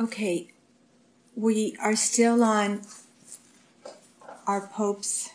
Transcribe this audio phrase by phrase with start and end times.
[0.00, 0.48] Okay,
[1.36, 2.80] we are still on
[4.46, 5.28] our Pope's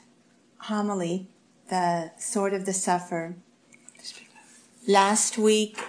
[0.58, 1.28] homily,
[1.70, 3.36] the Sword of the Sufferer.
[4.88, 5.80] Last week,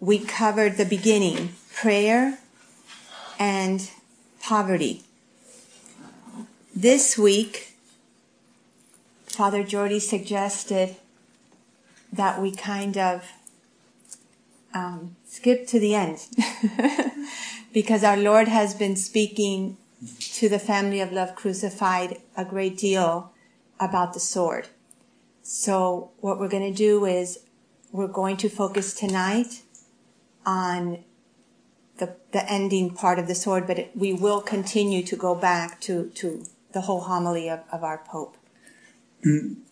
[0.00, 2.38] we covered the beginning, prayer
[3.38, 3.90] and
[4.40, 5.02] poverty.
[6.74, 7.74] This week,
[9.26, 10.96] Father Jordy suggested
[12.10, 13.22] that we kind of
[14.74, 16.26] um, skip to the end
[17.72, 19.76] because our Lord has been speaking
[20.18, 23.32] to the family of Love Crucified a great deal
[23.80, 24.68] about the sword.
[25.42, 27.40] So what we're going to do is
[27.92, 29.62] we're going to focus tonight
[30.44, 31.04] on
[31.98, 35.80] the, the ending part of the sword, but it, we will continue to go back
[35.82, 38.36] to, to the whole homily of, of our Pope.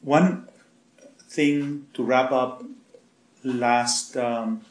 [0.01, 0.49] One
[1.29, 2.63] thing to wrap up
[3.45, 4.63] last um,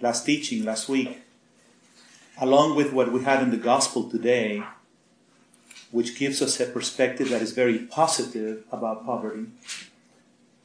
[0.00, 1.18] last teaching last week,
[2.40, 4.62] along with what we had in the gospel today,
[5.90, 9.46] which gives us a perspective that is very positive about poverty,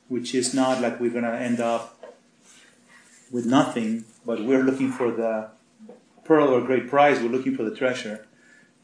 [0.08, 2.14] which is not like we're going to end up
[3.32, 5.50] with nothing, but we're looking for the
[6.24, 8.28] pearl or great prize, we're looking for the treasure.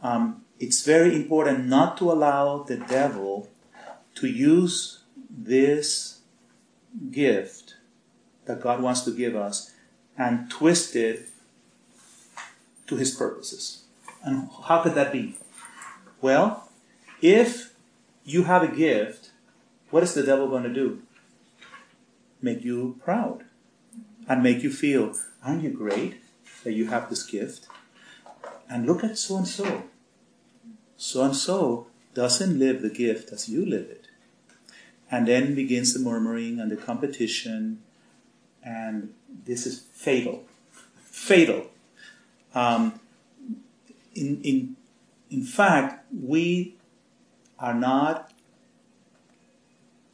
[0.01, 3.49] Um, it's very important not to allow the devil
[4.15, 6.19] to use this
[7.11, 7.75] gift
[8.45, 9.71] that God wants to give us
[10.19, 11.29] and twist it
[12.87, 13.83] to his purposes.
[14.23, 15.37] And how could that be?
[16.21, 16.69] Well,
[17.21, 17.73] if
[18.25, 19.31] you have a gift,
[19.89, 21.01] what is the devil going to do?
[22.41, 23.45] Make you proud
[24.27, 26.21] and make you feel, aren't you great
[26.63, 27.67] that you have this gift?
[28.69, 29.83] And look at so and so.
[30.97, 34.07] So and so doesn't live the gift as you live it.
[35.09, 37.81] And then begins the murmuring and the competition,
[38.63, 39.13] and
[39.45, 40.43] this is fatal.
[41.01, 41.67] Fatal.
[42.53, 42.99] Um,
[44.15, 44.75] in, in,
[45.29, 46.75] in fact, we
[47.57, 48.31] are not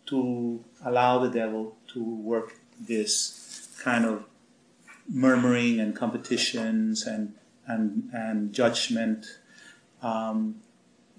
[0.08, 4.26] to allow the devil to work this kind of
[5.08, 7.34] murmuring and competitions and,
[7.68, 9.26] and, and judgment.
[10.02, 10.62] Um,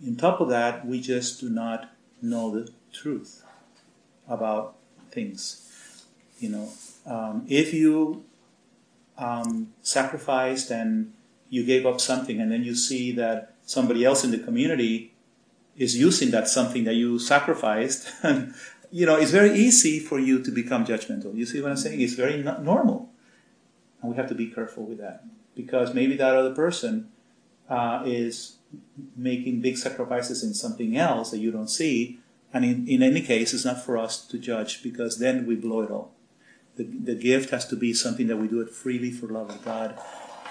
[0.07, 1.91] on top of that, we just do not
[2.21, 3.43] know the truth
[4.29, 4.77] about
[5.11, 6.05] things.
[6.39, 6.69] You know,
[7.07, 8.25] um, if you
[9.19, 11.13] um, sacrificed and
[11.49, 15.13] you gave up something, and then you see that somebody else in the community
[15.77, 18.55] is using that something that you sacrificed, and
[18.91, 21.35] you know, it's very easy for you to become judgmental.
[21.35, 22.01] You see what I'm saying?
[22.01, 23.11] It's very no- normal,
[24.03, 25.25] and we have to be careful with that
[25.55, 27.09] because maybe that other person
[27.69, 28.57] uh, is
[29.17, 32.21] making big sacrifices in something else that you don't see.
[32.53, 35.81] And in, in any case, it's not for us to judge because then we blow
[35.81, 36.13] it all.
[36.77, 39.65] The, the gift has to be something that we do it freely for love of
[39.65, 39.99] God.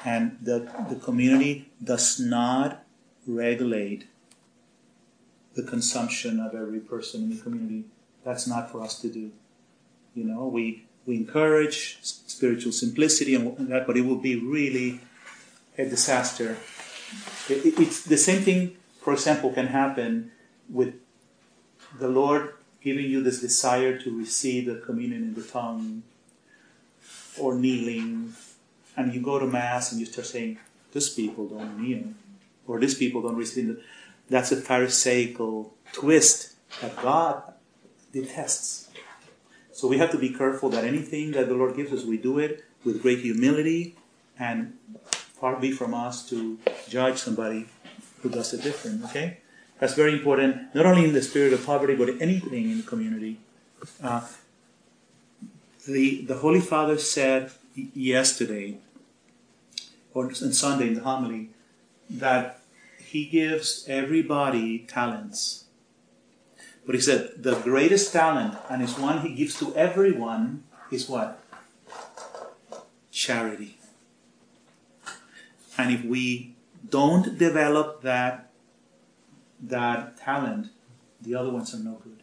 [0.04, 2.84] And the, the community does not
[3.28, 4.08] regulate
[5.56, 7.86] the consumption of every person in the community.
[8.24, 9.32] That's not for us to do.
[10.14, 15.02] You know, we, we encourage spiritual simplicity and that, but it will be really
[15.78, 16.58] a disaster.
[17.50, 20.32] It, it, it's the same thing, for example, can happen
[20.70, 20.96] with
[22.00, 26.04] the Lord giving you this desire to receive the communion in the tongue
[27.40, 28.34] or kneeling,
[28.98, 30.58] and you go to Mass and you start saying,
[30.92, 32.04] These people don't kneel,
[32.68, 33.84] or these people don't receive.
[34.30, 37.44] That's a Pharisaical twist that God
[38.12, 38.90] detests.
[39.72, 42.40] So we have to be careful that anything that the Lord gives us, we do
[42.40, 43.96] it with great humility
[44.40, 44.78] and
[45.12, 46.58] far be from us to
[46.88, 47.68] judge somebody
[48.22, 49.38] who does it different, okay?
[49.80, 53.40] That's very important, not only in the spirit of poverty, but anything in the community.
[54.02, 54.22] Uh,
[55.88, 58.78] the, the Holy Father said yesterday,
[60.14, 61.50] or on Sunday in the homily,
[62.10, 62.62] that
[62.98, 65.66] he gives everybody talents.
[66.86, 71.40] But he said the greatest talent, and is one he gives to everyone, is what?
[73.12, 73.78] Charity.
[75.78, 76.56] And if we
[76.90, 78.52] don't develop that,
[79.62, 80.68] that talent,
[81.22, 82.15] the other ones are no good.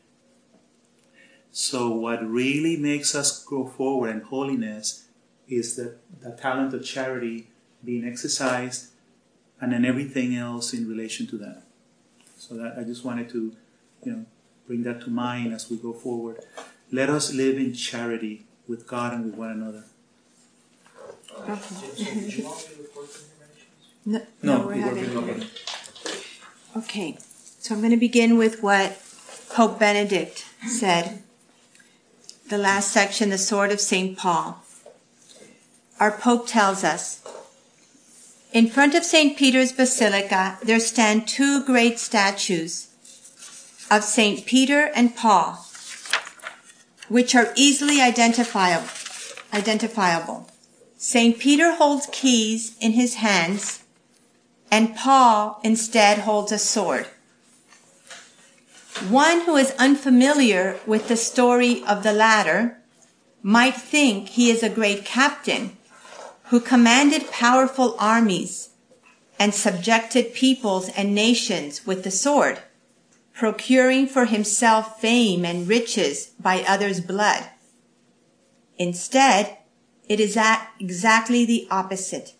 [1.54, 5.04] So, what really makes us go forward in holiness
[5.46, 7.48] is the, the talent of charity
[7.84, 8.88] being exercised
[9.60, 11.64] and then everything else in relation to that.
[12.38, 13.54] So, that I just wanted to,
[14.02, 14.24] you know,
[14.66, 16.40] bring that to mind as we go forward.
[16.90, 19.84] Let us live in charity with God and with one another.
[21.48, 22.44] Okay.
[24.04, 25.16] No, no, no we're having.
[25.16, 25.46] okay.
[26.76, 27.18] Okay,
[27.60, 28.98] so I'm going to begin with what
[29.50, 31.21] Pope Benedict said.
[32.52, 34.14] The last section, the sword of St.
[34.14, 34.62] Paul.
[35.98, 37.22] Our Pope tells us
[38.52, 39.38] In front of St.
[39.38, 42.88] Peter's Basilica, there stand two great statues
[43.90, 44.44] of St.
[44.44, 45.64] Peter and Paul,
[47.08, 48.90] which are easily identifiable.
[49.54, 50.46] identifiable.
[50.98, 51.38] St.
[51.38, 53.82] Peter holds keys in his hands,
[54.70, 57.06] and Paul instead holds a sword.
[59.08, 62.78] One who is unfamiliar with the story of the latter
[63.42, 65.76] might think he is a great captain
[66.44, 68.70] who commanded powerful armies
[69.38, 72.60] and subjected peoples and nations with the sword,
[73.32, 77.48] procuring for himself fame and riches by others' blood.
[78.78, 79.58] Instead,
[80.08, 80.38] it is
[80.78, 82.34] exactly the opposite.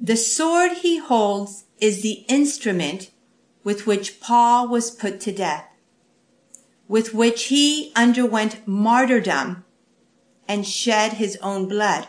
[0.00, 3.10] The sword he holds is the instrument
[3.62, 5.66] with which Paul was put to death,
[6.88, 9.64] with which he underwent martyrdom
[10.48, 12.08] and shed his own blood.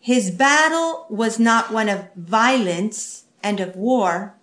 [0.00, 4.34] His battle was not one of violence and of war,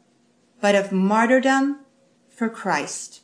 [0.60, 1.82] but of martyrdom
[2.30, 3.22] for Christ.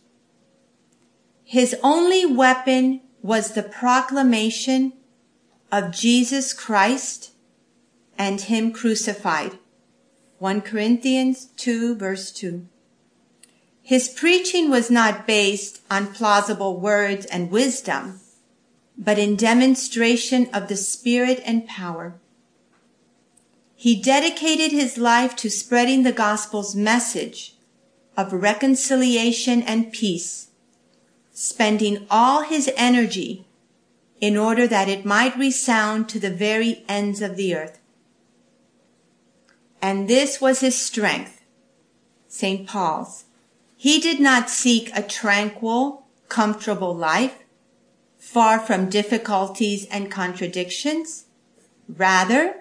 [1.43, 4.93] His only weapon was the proclamation
[5.71, 7.31] of Jesus Christ
[8.17, 9.57] and Him crucified.
[10.39, 12.67] 1 Corinthians 2 verse 2.
[13.81, 18.19] His preaching was not based on plausible words and wisdom,
[18.95, 22.19] but in demonstration of the Spirit and power.
[23.75, 27.55] He dedicated his life to spreading the gospel's message
[28.15, 30.49] of reconciliation and peace,
[31.31, 33.47] spending all his energy
[34.21, 37.79] in order that it might resound to the very ends of the earth.
[39.81, 41.41] And this was his strength,
[42.27, 42.67] St.
[42.67, 43.25] Paul's.
[43.75, 47.43] He did not seek a tranquil, comfortable life,
[48.17, 51.25] far from difficulties and contradictions.
[51.87, 52.55] Rather,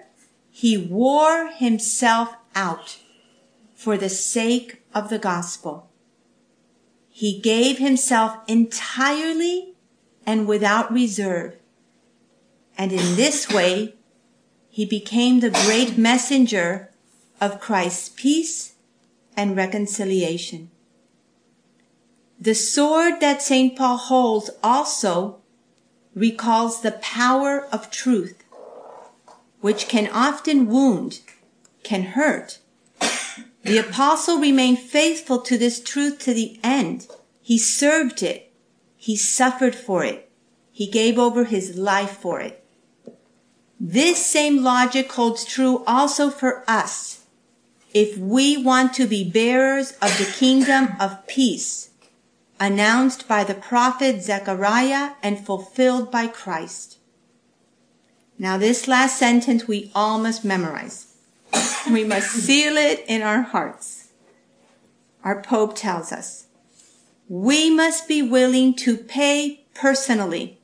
[0.51, 2.97] he wore himself out
[3.75, 5.89] for the sake of the gospel.
[7.09, 9.73] He gave himself entirely
[10.25, 11.55] and without reserve.
[12.77, 13.95] And in this way,
[14.69, 16.86] he became the great messenger
[17.39, 18.73] of Christ's peace
[19.35, 20.71] and reconciliation.
[22.39, 23.75] The sword that St.
[23.75, 25.39] Paul holds also
[26.15, 28.43] recalls the power of truth,
[29.61, 31.21] which can often wound,
[31.83, 32.59] can hurt.
[33.63, 37.07] The apostle remained faithful to this truth to the end.
[37.41, 38.51] He served it.
[38.95, 40.29] He suffered for it.
[40.71, 42.63] He gave over his life for it.
[43.79, 47.16] This same logic holds true also for us
[47.99, 51.89] if we want to be bearers of the kingdom of peace
[52.59, 56.99] announced by the prophet Zechariah and fulfilled by Christ.
[58.37, 61.07] Now this last sentence we all must memorize.
[61.91, 64.09] we must seal it in our hearts.
[65.23, 66.45] Our Pope tells us,
[67.27, 70.59] we must be willing to pay personally,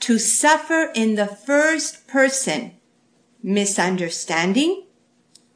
[0.00, 2.72] to suffer in the first person
[3.42, 4.84] misunderstanding,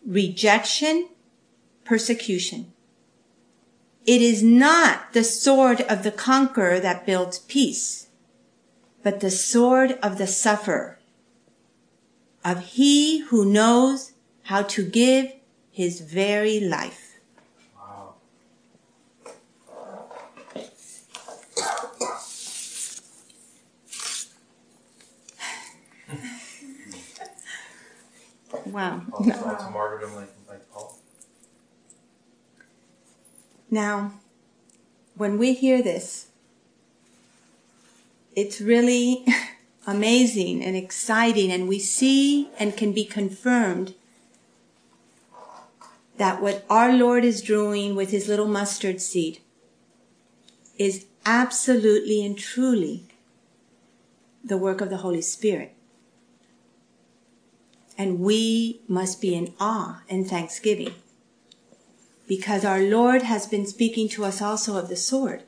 [0.06, 1.08] rejection,
[1.84, 2.72] persecution.
[4.04, 8.08] It is not the sword of the conqueror that builds peace,
[9.02, 10.99] but the sword of the sufferer,
[12.44, 14.12] of he who knows
[14.44, 15.32] how to give
[15.71, 17.12] his very life.
[28.73, 29.02] Wow.
[29.21, 29.35] No.
[33.71, 34.12] Now,
[35.17, 36.29] when we hear this,
[38.35, 39.25] it's really
[39.87, 43.95] amazing and exciting, and we see and can be confirmed
[46.19, 49.41] that what our Lord is doing with his little mustard seed
[50.79, 53.07] is absolutely and truly
[54.45, 55.75] the work of the Holy Spirit.
[58.02, 60.94] And we must be in awe and thanksgiving
[62.26, 65.44] because our Lord has been speaking to us also of the sword.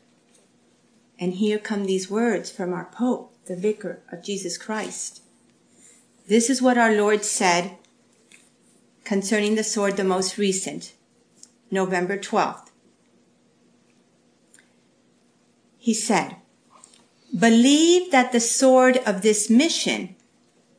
[1.18, 5.20] And here come these words from our Pope, the Vicar of Jesus Christ.
[6.28, 7.76] This is what our Lord said
[9.02, 10.94] concerning the sword, the most recent,
[11.72, 12.68] November 12th.
[15.76, 16.36] He said,
[17.36, 20.14] believe that the sword of this mission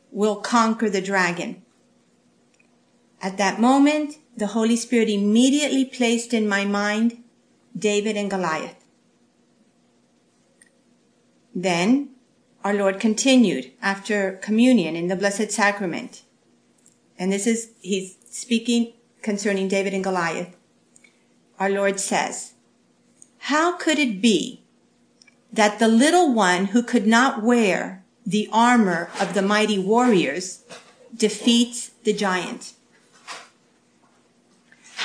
[0.09, 1.63] will conquer the dragon.
[3.21, 7.23] At that moment, the Holy Spirit immediately placed in my mind
[7.77, 8.83] David and Goliath.
[11.53, 12.09] Then
[12.63, 16.23] our Lord continued after communion in the Blessed Sacrament.
[17.17, 20.55] and this is, he's speaking concerning David and Goliath.
[21.59, 22.53] Our Lord says,
[23.37, 24.61] how could it be
[25.51, 30.63] that the little one who could not wear the armor of the mighty warriors
[31.15, 32.74] defeats the giant?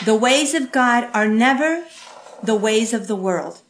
[0.05, 1.85] The ways of God are never
[2.43, 3.61] the ways of the world.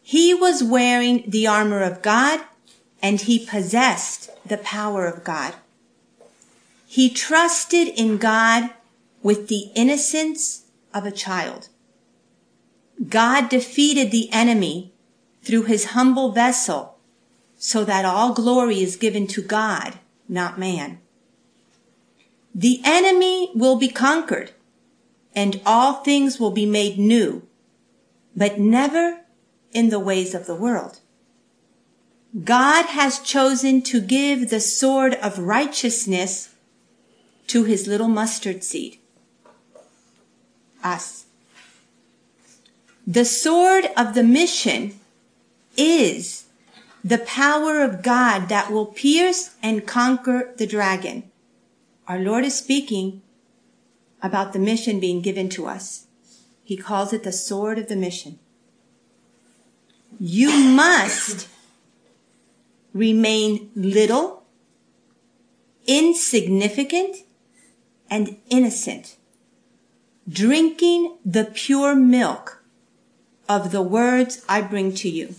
[0.00, 2.40] He was wearing the armor of God
[3.02, 5.54] and he possessed the power of God.
[6.86, 8.70] He trusted in God
[9.22, 11.68] with the innocence of a child.
[13.08, 14.94] God defeated the enemy
[15.42, 16.96] through his humble vessel
[17.58, 21.00] so that all glory is given to God, not man.
[22.54, 24.52] The enemy will be conquered
[25.36, 27.46] and all things will be made new,
[28.34, 29.20] but never
[29.70, 31.00] in the ways of the world.
[32.42, 36.54] God has chosen to give the sword of righteousness
[37.48, 38.98] to his little mustard seed.
[40.82, 41.26] Us.
[43.06, 44.98] The sword of the mission
[45.76, 46.46] is
[47.04, 51.30] the power of God that will pierce and conquer the dragon.
[52.08, 53.22] Our Lord is speaking
[54.22, 56.06] about the mission being given to us.
[56.64, 58.38] He calls it the sword of the mission.
[60.18, 61.48] You must
[62.92, 64.44] remain little,
[65.86, 67.18] insignificant,
[68.08, 69.16] and innocent,
[70.28, 72.62] drinking the pure milk
[73.48, 75.34] of the words I bring to you.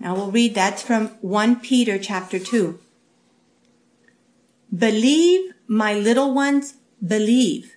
[0.00, 2.78] Now we'll read that from 1 Peter chapter 2.
[4.76, 6.74] Believe, my little ones,
[7.06, 7.74] believe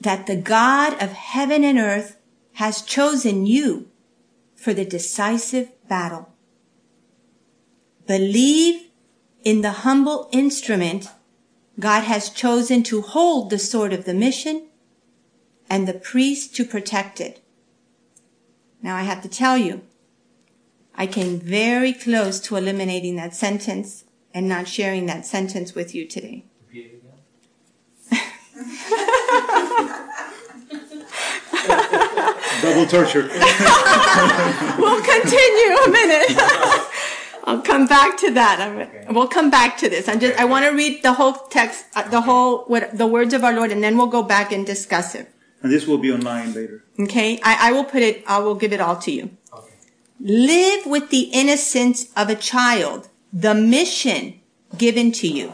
[0.00, 2.16] that the God of heaven and earth
[2.54, 3.88] has chosen you
[4.54, 6.30] for the decisive battle.
[8.06, 8.90] Believe
[9.44, 11.08] in the humble instrument
[11.78, 14.68] God has chosen to hold the sword of the mission
[15.68, 17.42] and the priest to protect it.
[18.82, 19.82] Now I have to tell you,
[20.94, 26.06] I came very close to eliminating that sentence and not sharing that sentence with you
[26.06, 26.44] today.
[32.62, 33.28] Double torture.
[34.78, 36.36] we'll continue a minute.
[37.46, 38.60] I'll come back to that.
[38.60, 39.06] Okay.
[39.10, 40.08] We'll come back to this.
[40.08, 43.34] I'm just, I want to read the whole text, uh, the whole, what, the words
[43.34, 45.30] of our Lord, and then we'll go back and discuss it.
[45.62, 46.84] And this will be online later.
[46.98, 47.38] Okay.
[47.42, 49.36] I, I will put it, I will give it all to you.
[49.52, 49.74] Okay.
[50.20, 54.40] Live with the innocence of a child, the mission
[54.78, 55.52] given to you.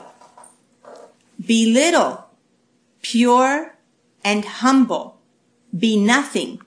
[1.45, 2.26] Be little,
[3.02, 3.75] pure,
[4.25, 5.19] and humble.
[5.76, 6.61] Be nothing.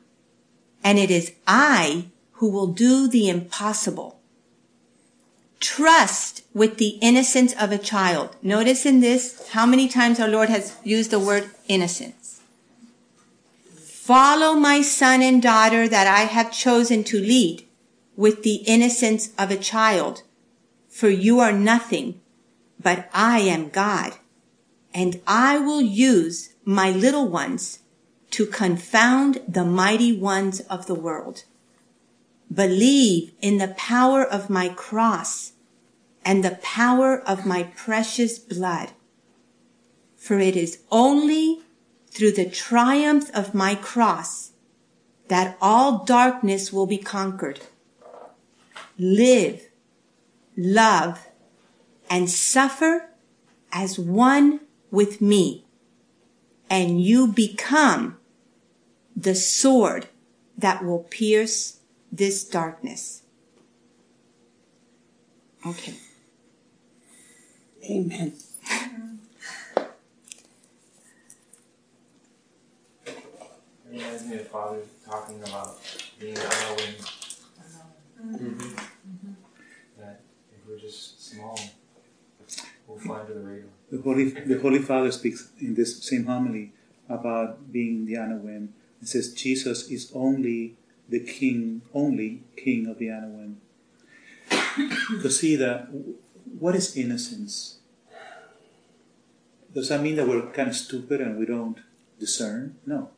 [0.84, 4.20] And it is I who will do the impossible.
[5.60, 8.36] Trust with the innocence of a child.
[8.42, 12.42] Notice in this how many times our Lord has used the word innocence.
[13.74, 17.66] Follow my son and daughter that I have chosen to lead
[18.18, 20.24] with the innocence of a child.
[20.90, 22.20] For you are nothing,
[22.82, 24.14] but I am God.
[24.94, 27.80] And I will use my little ones
[28.32, 31.44] to confound the mighty ones of the world.
[32.52, 35.54] Believe in the power of my cross
[36.26, 38.92] and the power of my precious blood.
[40.16, 41.62] For it is only
[42.10, 44.52] through the triumph of my cross
[45.28, 47.62] that all darkness will be conquered.
[48.98, 49.68] Live,
[50.56, 51.28] love,
[52.10, 53.10] and suffer
[53.72, 54.60] as one
[54.94, 55.66] with me,
[56.70, 58.16] and you become
[59.16, 60.06] the sword
[60.56, 61.80] that will pierce
[62.12, 63.24] this darkness.
[65.66, 65.96] Okay.
[67.90, 68.34] Amen.
[73.90, 75.80] reminds me of Father talking about
[76.20, 76.94] being unknowing.
[78.22, 78.46] Mm-hmm.
[78.48, 79.32] Mm-hmm.
[79.98, 80.22] That
[80.52, 81.60] if we're just small,
[82.88, 83.70] we'll fly under the radar.
[83.94, 86.74] The Holy, the Holy Father speaks in this same homily
[87.08, 88.70] about being the Anawim
[89.04, 90.78] it says Jesus is only
[91.10, 93.56] the king, only king of the Anawim.
[95.22, 95.90] to see that,
[96.58, 97.80] what is innocence?
[99.74, 101.80] Does that mean that we're kind of stupid and we don't
[102.18, 102.78] discern?
[102.86, 103.10] No.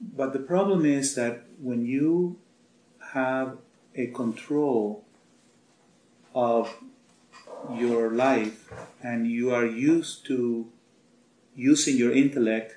[0.00, 2.40] But the problem is that when you
[3.12, 3.58] have
[3.94, 5.04] a control
[6.34, 6.74] of
[7.76, 10.68] your life and you are used to
[11.54, 12.76] using your intellect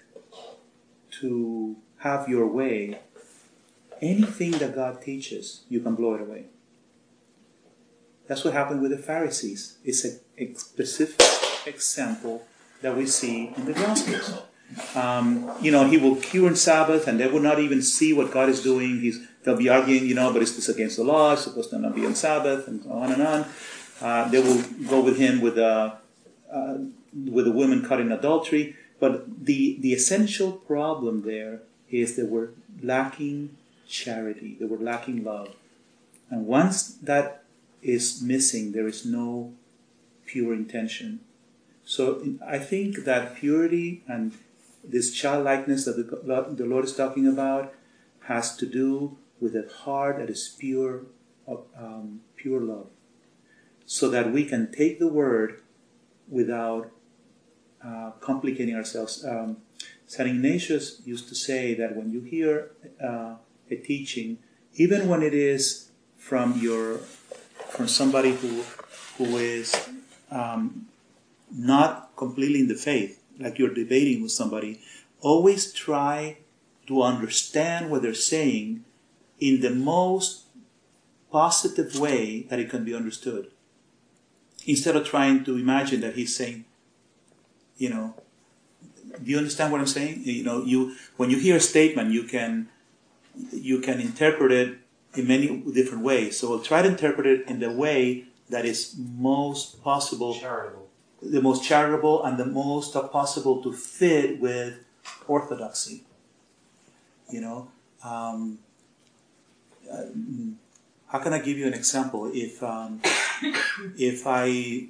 [1.21, 2.99] to have your way,
[4.01, 6.45] anything that God teaches, you can blow it away.
[8.27, 9.77] That's what happened with the Pharisees.
[9.83, 11.25] It's a, a specific
[11.65, 12.45] example
[12.81, 14.41] that we see in the Gospels.
[14.95, 18.31] Um, you know, he will cure on Sabbath, and they will not even see what
[18.31, 18.99] God is doing.
[18.99, 21.33] He's, they'll be arguing, you know, but is this against the law?
[21.33, 23.45] It's supposed to not be on Sabbath, and on and on.
[24.01, 25.97] Uh, they will go with him with a
[26.51, 26.77] uh,
[27.13, 28.75] with a woman caught in adultery.
[28.99, 34.57] But the the essential problem there is they were lacking charity.
[34.59, 35.55] They were lacking love,
[36.29, 37.43] and once that
[37.81, 39.53] is missing, there is no
[40.25, 41.19] pure intention.
[41.85, 44.33] So I think that purity and
[44.83, 47.73] this childlikeness that the, the Lord is talking about
[48.21, 51.03] has to do with a heart that is pure,
[51.47, 52.87] um, pure love,
[53.85, 55.61] so that we can take the word
[56.27, 56.91] without
[57.83, 59.23] uh, complicating ourselves.
[59.23, 59.57] Um,
[60.07, 62.71] Saint Ignatius used to say that when you hear
[63.03, 63.35] uh,
[63.69, 64.39] a teaching,
[64.75, 66.99] even when it is from your
[67.69, 68.63] from somebody who
[69.17, 69.73] who is
[70.31, 70.87] um,
[71.51, 74.81] not completely in the faith, like you're debating with somebody,
[75.21, 76.37] always try
[76.87, 78.83] to understand what they're saying
[79.39, 80.43] in the most
[81.31, 83.51] positive way that it can be understood.
[84.65, 86.65] Instead of trying to imagine that he's saying,
[87.77, 88.15] you know,
[89.23, 90.21] do you understand what I'm saying?
[90.23, 92.69] You know, you when you hear a statement, you can
[93.51, 94.77] you can interpret it
[95.13, 96.39] in many different ways.
[96.39, 100.85] So we'll try to interpret it in the way that is most possible Charitable
[101.21, 104.75] the most charitable and the most possible to fit with
[105.27, 106.03] orthodoxy.
[107.29, 107.71] You know,
[108.03, 108.59] um,
[109.91, 110.03] uh,
[111.15, 112.29] how can I give you an example?
[112.33, 112.99] If um,
[113.97, 114.87] if I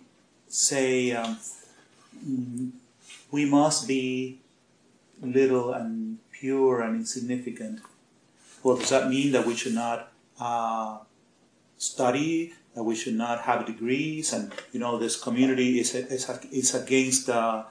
[0.50, 1.38] say um,
[3.30, 4.40] we must be
[5.22, 7.82] little and pure and insignificant,
[8.64, 10.98] well, does that mean that we should not uh,
[11.78, 16.74] study that we should not have degrees, and you know this community is is, is
[16.74, 17.66] against uh,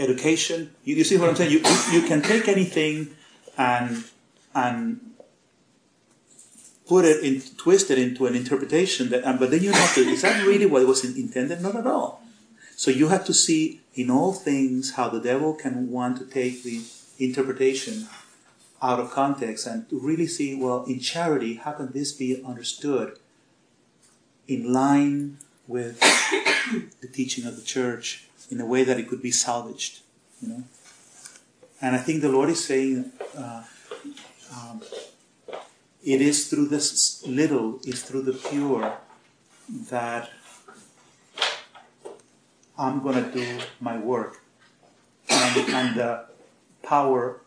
[0.00, 0.74] education.
[0.82, 1.52] You, you, see what I'm saying?
[1.52, 3.14] You, you, you can take anything
[3.56, 4.02] and
[4.52, 5.07] and
[6.88, 10.00] put it in, twist it into an interpretation that, but then you have to.
[10.00, 11.60] Is that really what was intended?
[11.60, 12.22] Not at all.
[12.76, 16.62] So you have to see in all things how the devil can want to take
[16.62, 16.82] the
[17.18, 18.06] interpretation
[18.80, 23.18] out of context and to really see, well, in charity, how can this be understood
[24.46, 26.00] in line with
[27.02, 30.00] the teaching of the church in a way that it could be salvaged,
[30.40, 30.62] you know.
[31.80, 33.62] And I think the Lord is saying, uh,
[34.54, 34.82] um,
[36.08, 38.96] it is through this little, it's through the pure
[39.90, 40.30] that
[42.78, 44.40] I'm going to do my work.
[45.28, 46.24] And, and the
[46.82, 47.40] power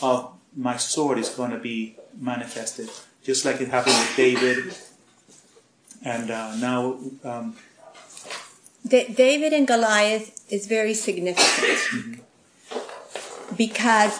[0.00, 2.88] of my sword is going to be manifested.
[3.22, 4.74] Just like it happened with David
[6.02, 6.98] and uh, now.
[7.22, 7.56] Um,
[8.88, 13.54] David and Goliath is very significant mm-hmm.
[13.56, 14.18] because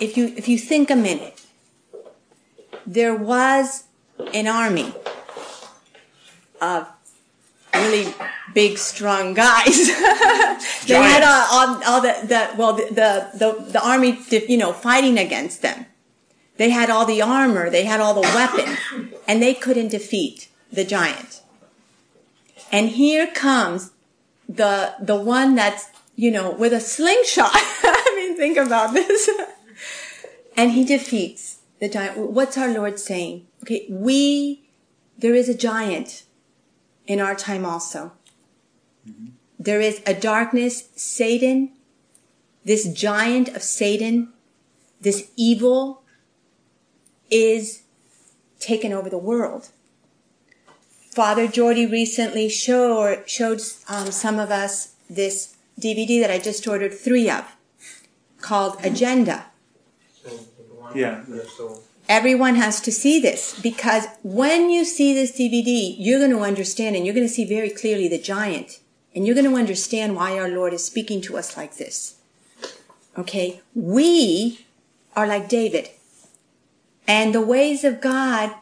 [0.00, 1.37] if you if you think a minute,
[2.88, 3.84] there was
[4.32, 4.92] an army
[6.60, 6.88] of
[7.74, 8.14] really
[8.54, 9.86] big, strong guys.
[10.86, 14.56] they had all, uh, all, all, the, the well the, the the the army you
[14.56, 15.86] know fighting against them.
[16.56, 18.78] They had all the armor, they had all the weapons,
[19.28, 21.42] and they couldn't defeat the giant.
[22.72, 23.92] And here comes
[24.48, 27.50] the, the one that's, you know, with a slingshot.
[27.54, 29.30] I mean, think about this.
[30.56, 32.18] and he defeats the giant.
[32.18, 33.46] What's our Lord saying?
[33.62, 34.68] Okay, we,
[35.16, 36.24] there is a giant
[37.06, 38.12] in our time also.
[39.08, 39.26] Mm-hmm.
[39.58, 41.72] There is a darkness, Satan,
[42.64, 44.32] this giant of Satan,
[45.00, 46.02] this evil
[47.30, 47.82] is
[48.60, 49.70] taken over the world.
[51.12, 56.92] Father Jordy recently showed, showed um, some of us this DVD that I just ordered
[56.92, 57.56] three of
[58.40, 59.46] called Agenda.
[60.94, 61.24] Yeah.
[62.08, 66.96] Everyone has to see this because when you see this DVD, you're going to understand
[66.96, 68.80] and you're going to see very clearly the giant
[69.14, 72.16] and you're going to understand why our Lord is speaking to us like this.
[73.16, 73.60] Okay.
[73.74, 74.66] We
[75.14, 75.90] are like David
[77.06, 78.54] and the ways of God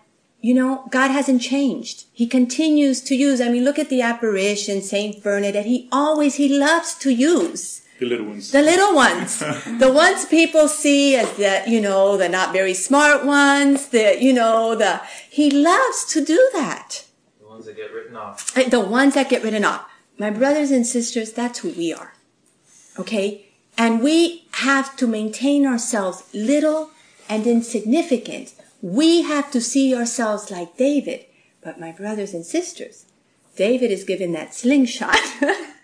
[0.46, 2.04] you know, God hasn't changed.
[2.12, 3.40] He continues to use.
[3.40, 5.66] I mean, look at the apparition, Saint Bernadette.
[5.66, 7.82] He always, he loves to use.
[7.98, 8.50] The little ones.
[8.50, 9.38] The little ones.
[9.78, 14.32] the ones people see as the, you know, the not very smart ones, the, you
[14.32, 17.06] know, the, he loves to do that.
[17.40, 18.56] The ones that get written off.
[18.56, 19.88] Uh, the ones that get written off.
[20.18, 22.14] My brothers and sisters, that's who we are.
[22.98, 23.46] Okay?
[23.78, 26.90] And we have to maintain ourselves little
[27.28, 31.26] and insignificant we have to see ourselves like David.
[31.60, 33.06] But my brothers and sisters,
[33.56, 35.18] David is given that slingshot.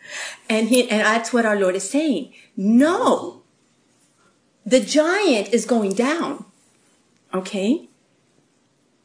[0.48, 2.32] And he, and that's what our Lord is saying.
[2.56, 3.42] No.
[4.64, 6.44] The giant is going down.
[7.34, 7.88] Okay?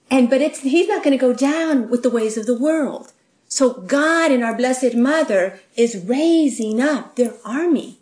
[0.09, 3.11] And, but it's, he's not going to go down with the ways of the world.
[3.47, 7.99] So God and our Blessed Mother is raising up their army.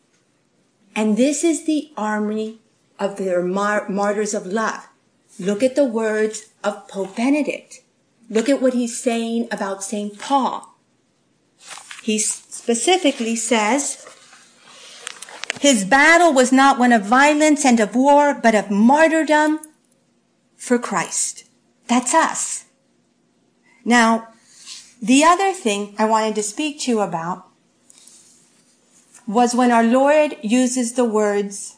[0.96, 2.60] And this is the army
[3.00, 4.88] of their mar- martyrs of love.
[5.39, 7.82] Look at the words of Pope Benedict.
[8.30, 10.18] Look at what he's saying about St.
[10.18, 10.76] Paul.
[12.02, 12.18] He
[12.65, 14.08] specifically says,
[15.60, 19.60] his battle was not one of violence and of war, but of martyrdom
[20.58, 21.43] for Christ.
[21.88, 22.65] That's us.
[23.86, 24.30] Now,
[24.99, 27.45] the other thing I wanted to speak to you about
[29.28, 31.78] was when our Lord uses the words,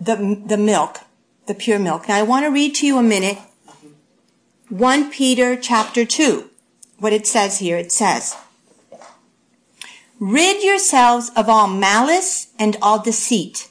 [0.00, 0.98] the, the milk,
[1.46, 2.08] the pure milk.
[2.08, 3.38] Now I want to read to you a minute
[4.70, 6.50] 1 Peter chapter 2,
[6.98, 7.76] what it says here.
[7.76, 8.36] It says,
[10.20, 13.68] Rid yourselves of all malice and all deceit,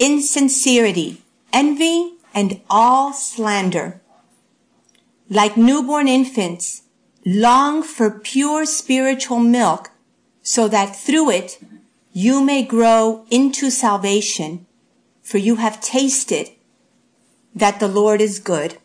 [0.00, 4.02] insincerity, envy, and all slander.
[5.30, 6.82] Like newborn infants,
[7.24, 9.92] long for pure spiritual milk
[10.42, 11.58] so that through it
[12.12, 14.66] you may grow into salvation,
[15.22, 16.50] for you have tasted
[17.54, 18.78] that the Lord is good.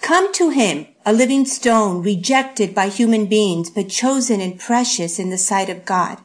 [0.00, 5.30] Come to him, a living stone rejected by human beings, but chosen and precious in
[5.30, 6.18] the sight of God.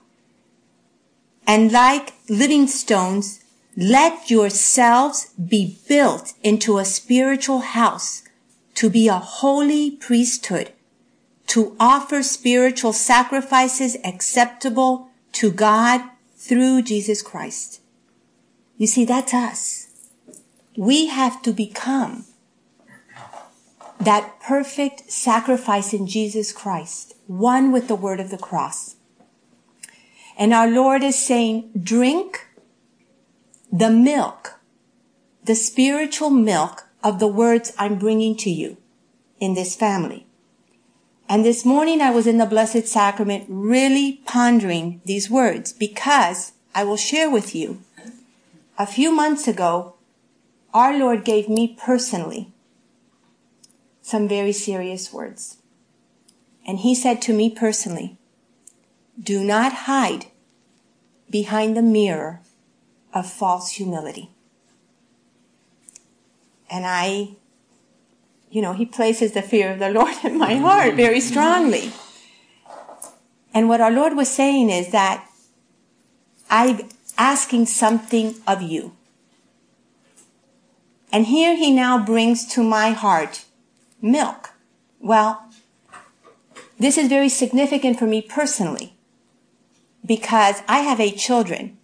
[1.45, 3.43] And like living stones,
[3.75, 8.23] let yourselves be built into a spiritual house
[8.75, 10.71] to be a holy priesthood,
[11.47, 16.01] to offer spiritual sacrifices acceptable to God
[16.35, 17.81] through Jesus Christ.
[18.77, 19.87] You see, that's us.
[20.75, 22.25] We have to become
[24.05, 28.95] that perfect sacrifice in Jesus Christ, one with the word of the cross.
[30.37, 32.47] And our Lord is saying, drink
[33.71, 34.59] the milk,
[35.43, 38.77] the spiritual milk of the words I'm bringing to you
[39.39, 40.25] in this family.
[41.27, 46.83] And this morning I was in the Blessed Sacrament really pondering these words because I
[46.83, 47.81] will share with you.
[48.77, 49.95] A few months ago,
[50.73, 52.52] our Lord gave me personally
[54.03, 55.57] some very serious words.
[56.67, 58.17] And he said to me personally,
[59.21, 60.27] do not hide
[61.29, 62.41] behind the mirror
[63.13, 64.29] of false humility.
[66.69, 67.29] And I,
[68.49, 71.91] you know, he places the fear of the Lord in my heart very strongly.
[73.53, 75.27] And what our Lord was saying is that
[76.49, 78.93] I'm asking something of you.
[81.11, 83.45] And here he now brings to my heart
[84.03, 84.51] milk.
[84.99, 85.49] Well,
[86.77, 88.95] this is very significant for me personally
[90.05, 91.77] because I have eight children.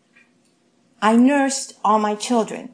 [1.02, 2.70] I nursed all my children.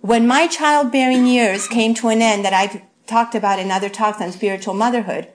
[0.00, 4.20] When my childbearing years came to an end that I've talked about in other talks
[4.20, 5.32] on spiritual motherhood,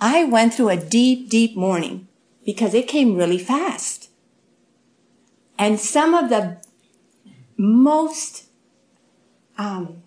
[0.00, 2.08] I went through a deep, deep mourning
[2.46, 4.08] because it came really fast.
[5.58, 6.58] And some of the
[7.58, 8.46] most
[9.58, 10.02] um,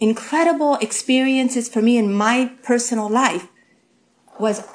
[0.00, 3.48] incredible experiences for me in my personal life
[4.38, 4.66] was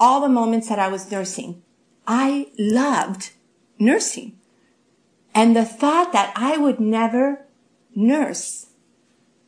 [0.00, 1.62] all the moments that I was nursing.
[2.06, 3.30] I loved
[3.78, 4.38] nursing.
[5.34, 7.46] And the thought that I would never
[7.94, 8.66] nurse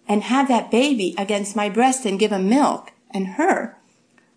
[0.06, 3.76] and have that baby against my breast and give him milk and her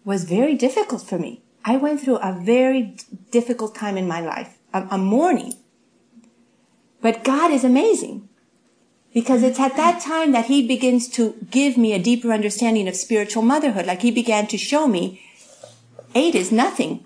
[0.04, 1.42] was very difficult for me.
[1.64, 2.96] I went through a very
[3.30, 5.54] difficult time in my life, a, a mourning.
[7.02, 8.30] But God is amazing.
[9.18, 10.12] Because it's at that mm-hmm.
[10.12, 13.88] time that he begins to give me a deeper understanding of spiritual motherhood.
[13.88, 15.24] Like he began to show me
[16.14, 17.04] eight is nothing.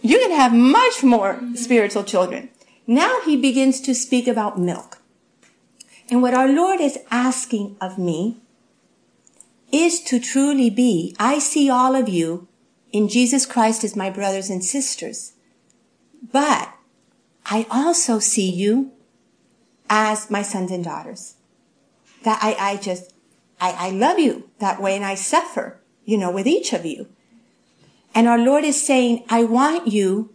[0.00, 1.56] You can have much more mm-hmm.
[1.56, 2.48] spiritual children.
[2.86, 5.02] Now he begins to speak about milk.
[6.08, 8.38] And what our Lord is asking of me
[9.70, 12.48] is to truly be, I see all of you
[12.90, 15.34] in Jesus Christ as my brothers and sisters.
[16.32, 16.72] But
[17.44, 18.92] I also see you
[19.90, 21.34] as my sons and daughters
[22.22, 23.12] that I, I just,
[23.60, 27.08] I, I love you that way and I suffer, you know, with each of you.
[28.14, 30.34] And our Lord is saying, I want you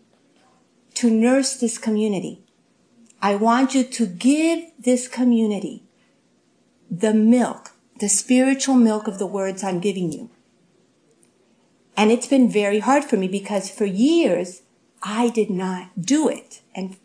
[0.96, 2.42] to nurse this community.
[3.22, 5.84] I want you to give this community
[6.90, 10.30] the milk, the spiritual milk of the words I'm giving you.
[11.98, 14.62] And it's been very hard for me because for years
[15.02, 16.62] I did not do it.
[16.74, 16.98] And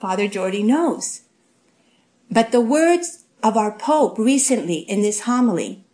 [0.00, 1.22] Father Jordy knows.
[2.30, 5.84] But the words of our Pope recently in this homily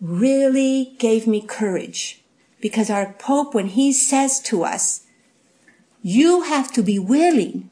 [0.00, 2.22] really gave me courage
[2.60, 5.04] because our Pope, when he says to us,
[6.02, 7.70] you have to be willing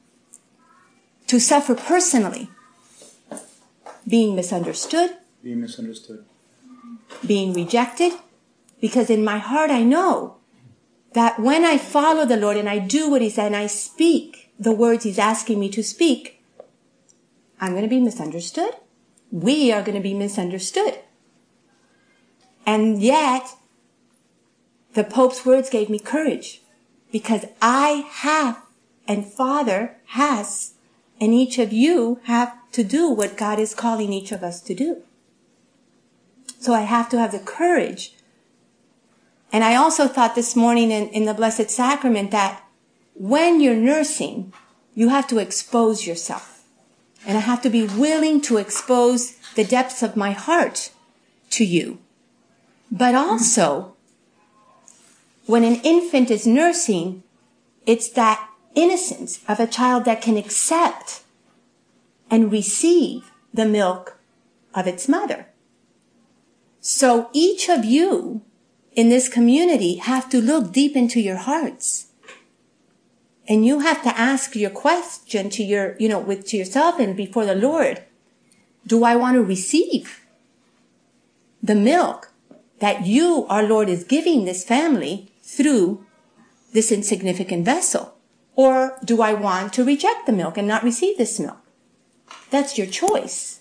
[1.26, 2.48] to suffer personally
[4.08, 6.24] being misunderstood, Being misunderstood.
[7.26, 8.12] being rejected,
[8.80, 10.36] because in my heart I know
[11.14, 14.52] that when I follow the Lord and I do what He said and I speak
[14.58, 16.35] the words He's asking me to speak,
[17.60, 18.74] I'm going to be misunderstood.
[19.30, 21.00] We are going to be misunderstood.
[22.64, 23.54] And yet,
[24.94, 26.62] the Pope's words gave me courage
[27.12, 28.62] because I have
[29.06, 30.74] and Father has
[31.20, 34.74] and each of you have to do what God is calling each of us to
[34.74, 35.02] do.
[36.58, 38.14] So I have to have the courage.
[39.52, 42.62] And I also thought this morning in, in the Blessed Sacrament that
[43.14, 44.52] when you're nursing,
[44.94, 46.55] you have to expose yourself.
[47.26, 50.90] And I have to be willing to expose the depths of my heart
[51.50, 51.98] to you.
[52.90, 53.94] But also,
[55.46, 57.24] when an infant is nursing,
[57.84, 61.22] it's that innocence of a child that can accept
[62.30, 64.18] and receive the milk
[64.74, 65.46] of its mother.
[66.80, 68.42] So each of you
[68.92, 72.05] in this community have to look deep into your hearts.
[73.48, 77.16] And you have to ask your question to your, you know, with to yourself and
[77.16, 78.02] before the Lord.
[78.86, 80.20] Do I want to receive
[81.62, 82.32] the milk
[82.80, 86.04] that you, our Lord, is giving this family through
[86.72, 88.16] this insignificant vessel?
[88.54, 91.58] Or do I want to reject the milk and not receive this milk?
[92.50, 93.60] That's your choice.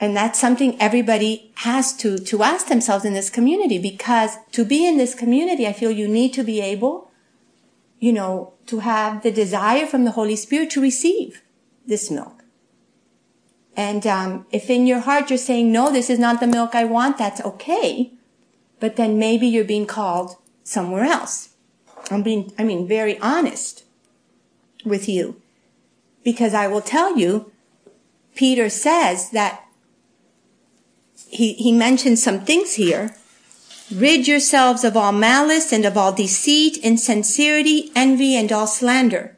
[0.00, 4.84] And that's something everybody has to, to ask themselves in this community because to be
[4.84, 7.11] in this community, I feel you need to be able,
[8.02, 11.40] you know, to have the desire from the Holy Spirit to receive
[11.86, 12.42] this milk.
[13.76, 16.84] And um, if in your heart you're saying, no, this is not the milk I
[16.84, 18.10] want, that's okay.
[18.80, 20.34] But then maybe you're being called
[20.64, 21.50] somewhere else.
[22.10, 23.84] I'm being, I mean, very honest
[24.84, 25.40] with you.
[26.24, 27.52] Because I will tell you,
[28.34, 29.64] Peter says that
[31.28, 33.14] he, he mentions some things here.
[33.94, 39.36] Rid yourselves of all malice and of all deceit, insincerity, envy, and all slander.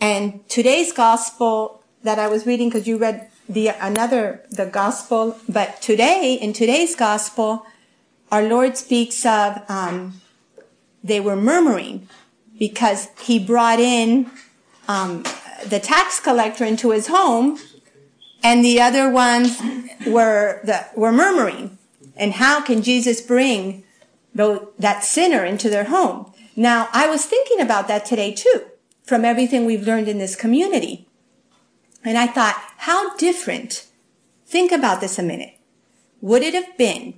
[0.00, 5.82] And today's gospel that I was reading, because you read the another the gospel, but
[5.82, 7.66] today in today's gospel,
[8.32, 10.20] our Lord speaks of um,
[11.02, 12.08] they were murmuring
[12.58, 14.30] because he brought in
[14.88, 15.24] um,
[15.66, 17.58] the tax collector into his home,
[18.42, 19.60] and the other ones
[20.06, 21.78] were the, were murmuring.
[22.16, 23.84] And how can Jesus bring
[24.34, 26.32] that sinner into their home?
[26.56, 28.62] Now, I was thinking about that today too,
[29.02, 31.08] from everything we've learned in this community.
[32.04, 33.86] And I thought, how different,
[34.46, 35.58] think about this a minute,
[36.20, 37.14] would it have been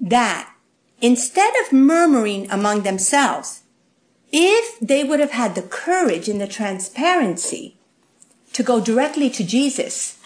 [0.00, 0.52] that
[1.00, 3.62] instead of murmuring among themselves,
[4.32, 7.76] if they would have had the courage and the transparency
[8.54, 10.18] to go directly to Jesus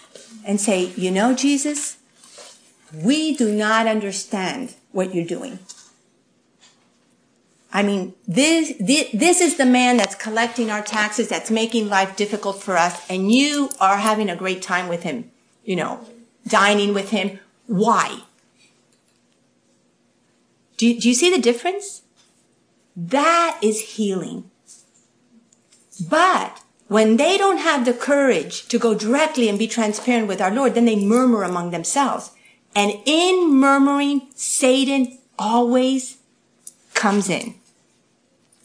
[0.45, 1.96] and say, you know, Jesus,
[2.93, 5.59] we do not understand what you're doing.
[7.71, 12.15] I mean, this, this, this, is the man that's collecting our taxes, that's making life
[12.15, 15.29] difficult for us, and you are having a great time with him,
[15.65, 16.05] you know,
[16.47, 17.39] dining with him.
[17.67, 18.21] Why?
[20.77, 22.03] Do you, do you see the difference?
[22.95, 24.49] That is healing.
[26.09, 30.51] But when they don't have the courage to go directly and be transparent with our
[30.51, 32.31] Lord, then they murmur among themselves.
[32.77, 36.19] And in murmuring, Satan always
[36.93, 37.55] comes in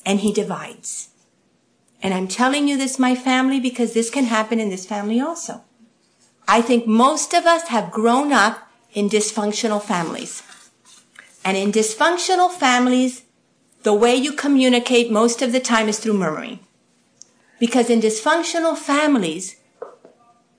[0.05, 1.09] and he divides.
[2.03, 5.63] And I'm telling you this, my family, because this can happen in this family also.
[6.47, 10.43] I think most of us have grown up in dysfunctional families.
[11.43, 13.23] And in dysfunctional families,
[13.83, 16.59] the way you communicate most of the time is through murmuring.
[17.59, 19.57] Because in dysfunctional families,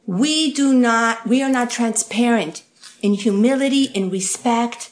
[0.08, 2.64] we do not, we are not transparent
[3.04, 4.90] in humility, in respect,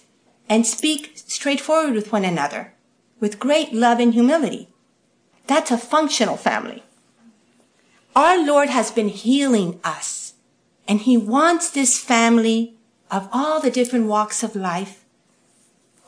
[0.47, 2.73] and speak straightforward with one another
[3.21, 4.67] with great love and humility.
[5.47, 6.83] That's a functional family.
[8.15, 10.33] Our Lord has been healing us,
[10.87, 12.73] and He wants this family
[13.09, 15.05] of all the different walks of life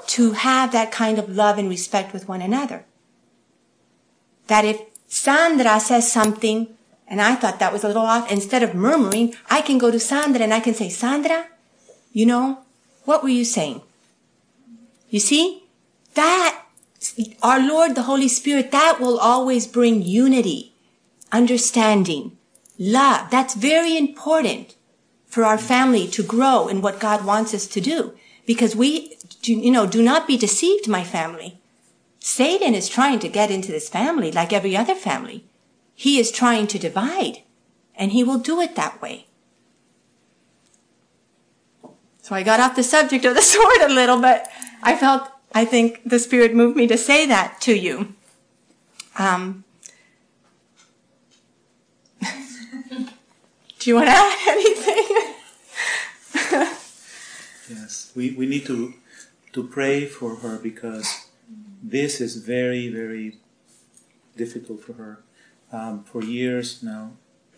[0.08, 2.84] to have that kind of love and respect with one another.
[4.48, 6.68] That if Sandra says something,
[7.08, 10.00] and I thought that was a little off, instead of murmuring, I can go to
[10.00, 11.48] Sandra and I can say, Sandra,
[12.14, 12.60] you know,
[13.06, 13.82] what were you saying?
[15.10, 15.64] You see?
[16.14, 16.64] That,
[17.42, 20.74] our Lord, the Holy Spirit, that will always bring unity,
[21.32, 22.38] understanding,
[22.78, 23.32] love.
[23.32, 24.76] That's very important
[25.26, 28.14] for our family to grow in what God wants us to do.
[28.46, 31.58] Because we, do, you know, do not be deceived, my family.
[32.20, 35.46] Satan is trying to get into this family like every other family.
[35.96, 37.40] He is trying to divide,
[37.96, 39.26] and he will do it that way.
[42.24, 44.50] So I got off the subject of the sword a little, but
[44.82, 48.16] I felt, I think the Spirit moved me to say that to you.
[49.20, 49.66] Um,
[53.80, 55.04] do you want to add anything?
[57.70, 58.94] yes, we, we need to
[59.52, 61.28] to pray for her because
[61.84, 63.38] this is very very
[64.36, 65.24] difficult for her.
[65.72, 67.12] Um, for years now,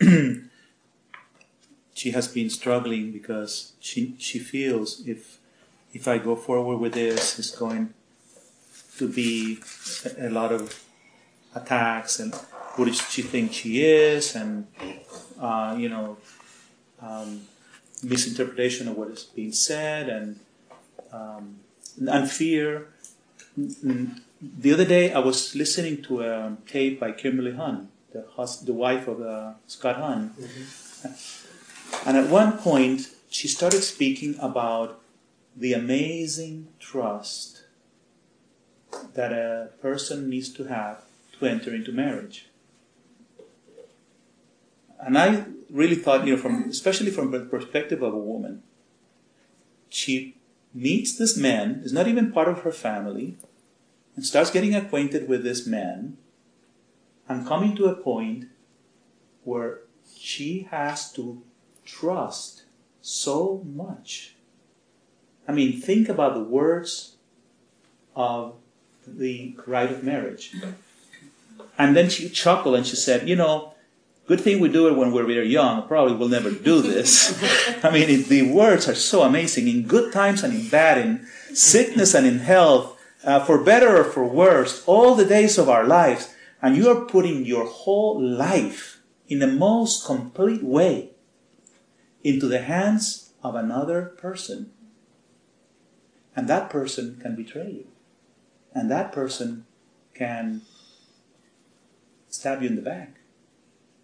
[1.96, 5.38] she has been struggling because she she feels if
[5.94, 7.94] if I go forward with this, it's going
[8.98, 9.58] to be
[10.04, 10.84] a, a lot of
[11.54, 12.34] attacks and
[12.74, 14.66] who does she think she is and
[15.40, 16.18] uh, you know
[17.00, 17.48] um,
[18.02, 20.38] misinterpretation of what is being said and
[21.12, 21.60] um,
[21.98, 22.88] and fear.
[23.56, 28.74] The other day, I was listening to a tape by Kimberly Hahn, the, hus- the
[28.74, 31.45] wife of uh, Scott Hahn, mm-hmm.
[32.04, 35.00] And at one point, she started speaking about
[35.56, 37.64] the amazing trust
[39.14, 41.02] that a person needs to have
[41.38, 42.46] to enter into marriage.
[45.00, 48.62] And I really thought, you know, from especially from the perspective of a woman,
[49.88, 50.36] she
[50.74, 53.36] meets this man, is not even part of her family,
[54.14, 56.16] and starts getting acquainted with this man,
[57.28, 58.46] and coming to a point
[59.44, 59.80] where
[60.16, 61.42] she has to
[61.86, 62.64] trust
[63.00, 64.34] so much.
[65.48, 67.16] I mean, think about the words
[68.14, 68.54] of
[69.06, 70.54] the rite of marriage.
[71.78, 73.74] And then she chuckled and she said, You know,
[74.26, 75.86] Good thing we do it when we're very young.
[75.86, 77.40] Probably we'll never do this.
[77.84, 81.28] I mean, it, the words are so amazing in good times and in bad, in
[81.54, 85.86] sickness and in health, uh, for better or for worse, all the days of our
[85.86, 86.34] lives.
[86.60, 91.12] And you are putting your whole life in the most complete way
[92.26, 94.72] into the hands of another person.
[96.34, 97.86] And that person can betray you.
[98.74, 99.64] And that person
[100.12, 100.62] can
[102.28, 103.20] stab you in the back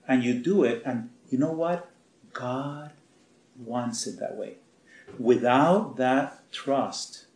[0.06, 1.90] and you do it, and you know what?
[2.32, 2.92] God
[3.56, 4.54] wants it that way.
[5.18, 7.26] Without that trust,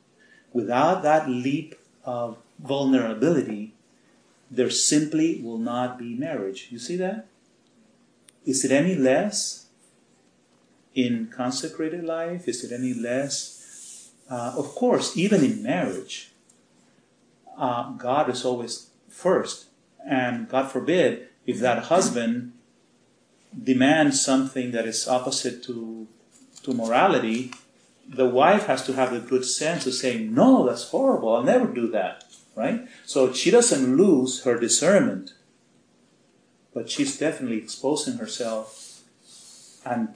[0.52, 3.74] without that leap of vulnerability,
[4.50, 6.68] there simply will not be marriage.
[6.70, 7.26] You see that?
[8.44, 9.65] Is it any less
[10.96, 12.48] in consecrated life?
[12.48, 14.10] Is it any less?
[14.28, 16.32] Uh, of course, even in marriage,
[17.56, 19.66] uh, God is always first.
[20.04, 22.52] And God forbid if that husband
[23.62, 26.08] demands something that is opposite to,
[26.62, 27.52] to morality,
[28.08, 31.66] the wife has to have the good sense of saying, No, that's horrible, I'll never
[31.66, 32.24] do that.
[32.54, 32.88] Right?
[33.04, 35.34] So she doesn't lose her discernment,
[36.72, 39.02] but she's definitely exposing herself
[39.84, 40.14] and,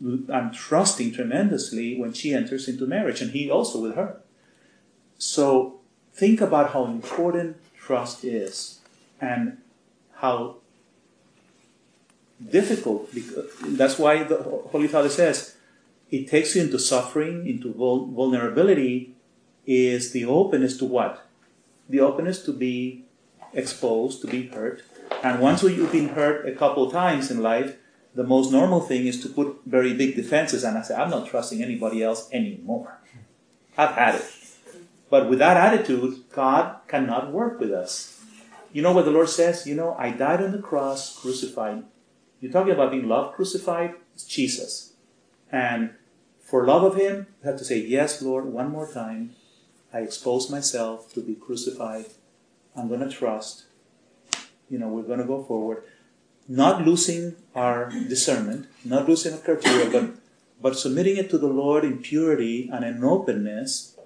[0.00, 4.20] and trusting tremendously when she enters into marriage, and he also with her.
[5.18, 5.80] So
[6.12, 8.80] think about how important trust is
[9.20, 9.58] and
[10.16, 10.56] how
[12.50, 13.10] difficult.
[13.62, 15.56] That's why the Holy Father says
[16.10, 19.14] it takes you into suffering, into vulnerability,
[19.66, 21.26] is the openness to what?
[21.88, 23.04] The openness to be
[23.52, 24.82] exposed, to be hurt.
[25.22, 27.76] And once you've been hurt a couple times in life,
[28.14, 31.26] the most normal thing is to put very big defenses and I say, I'm not
[31.26, 33.00] trusting anybody else anymore.
[33.76, 34.24] I've had it.
[35.10, 38.20] But with that attitude, God cannot work with us.
[38.72, 39.66] You know what the Lord says?
[39.66, 41.84] You know, I died on the cross, crucified
[42.44, 43.94] you're talking about being loved, crucified?
[44.12, 44.92] It's Jesus.
[45.50, 45.94] And
[46.42, 49.34] for love of Him, you have to say, Yes, Lord, one more time.
[49.94, 52.04] I expose myself to be crucified.
[52.76, 53.64] I'm going to trust.
[54.68, 55.84] You know, we're going to go forward.
[56.48, 60.10] Not losing our discernment, not losing our criteria, but,
[60.60, 63.96] but submitting it to the Lord in purity and in openness.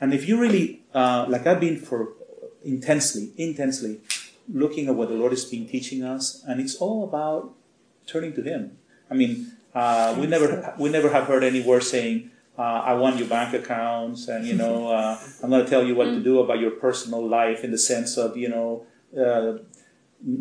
[0.00, 2.12] And if you really, uh, like I've been for
[2.64, 4.00] intensely, intensely,
[4.52, 7.54] looking at what the Lord has been teaching us, and it's all about
[8.06, 8.76] turning to Him.
[9.10, 13.18] I mean, uh, we never we never have heard any word saying, uh, "I want
[13.18, 16.40] your bank accounts," and you know, uh, I'm going to tell you what to do
[16.40, 18.86] about your personal life in the sense of you know
[19.16, 19.58] uh,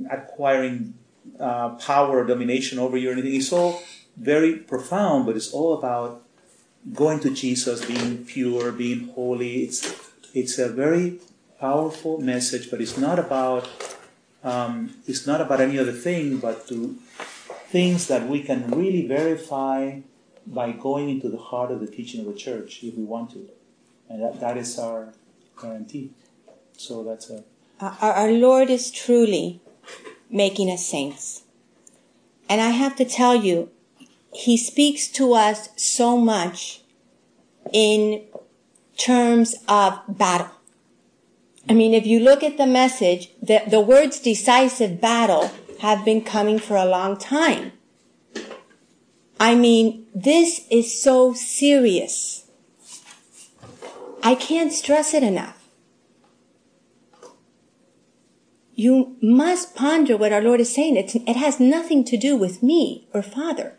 [0.10, 0.96] acquiring
[1.40, 3.36] uh, power or domination over you or anything.
[3.36, 3.82] It's all
[4.18, 6.22] very profound, but it's all about
[6.94, 9.64] going to Jesus, being pure, being holy.
[9.64, 9.82] It's
[10.34, 11.20] it's a very
[11.60, 13.70] powerful message, but it's not about
[14.44, 16.98] um, it's not about any other thing, but to
[17.68, 20.00] things that we can really verify
[20.46, 23.50] by going into the heart of the teaching of the church if we want to,
[24.10, 25.14] and that, that is our
[25.60, 26.12] guarantee.
[26.78, 27.44] So that's a
[27.80, 29.62] Our, our Lord is truly
[30.34, 31.44] making us saints.
[32.50, 33.70] And I have to tell you,
[34.34, 36.82] He speaks to us so much
[37.72, 38.24] in
[38.98, 40.50] terms of battle.
[41.70, 46.22] I mean, if you look at the message, the, the words decisive battle have been
[46.22, 47.72] coming for a long time.
[49.40, 52.46] I mean, this is so serious.
[54.22, 55.63] I can't stress it enough.
[58.76, 60.98] You must ponder what our Lord is saying.
[60.98, 63.78] It's, it has nothing to do with me or Father.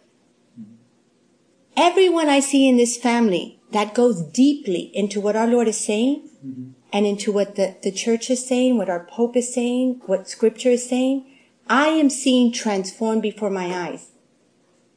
[1.76, 6.28] Everyone I see in this family that goes deeply into what our Lord is saying
[6.44, 6.70] mm-hmm.
[6.92, 10.70] and into what the, the church is saying, what our Pope is saying, what scripture
[10.70, 11.26] is saying,
[11.68, 14.12] I am seeing transformed before my eyes.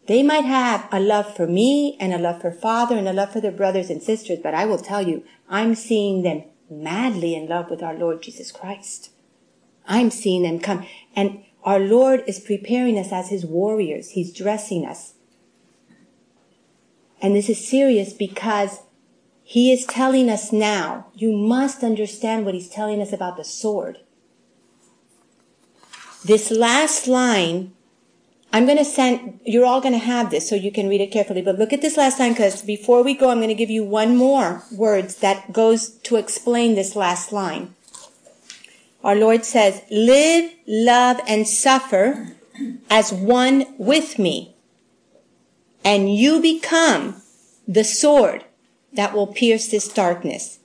[0.08, 3.34] They might have a love for me and a love for Father and a love
[3.34, 7.48] for their brothers and sisters, but I will tell you, I'm seeing them madly in
[7.48, 9.10] love with our Lord Jesus Christ.
[9.88, 10.86] I'm seeing them come.
[11.16, 14.12] And our Lord is preparing us as His warriors.
[14.12, 15.14] He's dressing us.
[17.22, 18.82] And this is serious because
[19.44, 24.00] He is telling us now, you must understand what He's telling us about the sword.
[26.24, 27.74] This last line,
[28.52, 31.12] I'm going to send, you're all going to have this so you can read it
[31.12, 33.70] carefully, but look at this last line because before we go, I'm going to give
[33.70, 37.76] you one more words that goes to explain this last line.
[39.04, 42.36] Our Lord says, live, love, and suffer
[42.89, 44.56] as one with me.
[45.86, 47.22] And you become
[47.68, 48.43] the sword
[48.93, 50.60] that will pierce this darkness.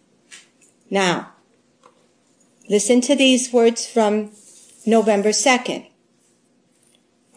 [0.90, 1.32] Now,
[2.68, 4.30] listen to these words from
[4.86, 5.88] November 2nd.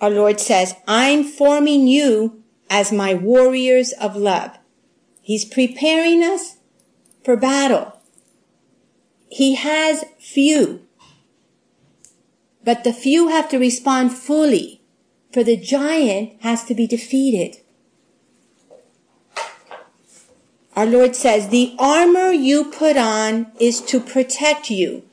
[0.02, 4.58] Our Lord says, I'm forming you as my warriors of love.
[5.22, 6.58] He's preparing us
[7.24, 8.00] for battle.
[9.30, 10.85] He has few,
[12.66, 14.82] but the few have to respond fully,
[15.32, 17.57] for the giant has to be defeated.
[20.76, 25.03] Our Lord says, the armor you put on is to protect you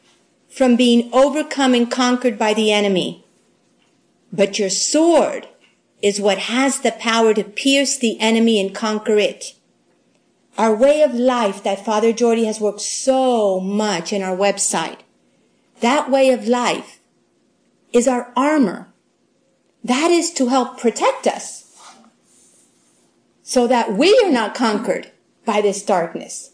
[0.49, 3.25] from being overcome and conquered by the enemy.
[4.33, 5.47] But your sword
[6.01, 9.55] is what has the power to pierce the enemy and conquer it.
[10.59, 14.99] Our way of life that Father Jordy has worked so much in our website,
[15.81, 16.99] that way of life
[17.93, 18.93] is our armor.
[19.85, 21.63] That is to help protect us
[23.43, 25.11] so that we are not conquered
[25.45, 26.53] by this darkness.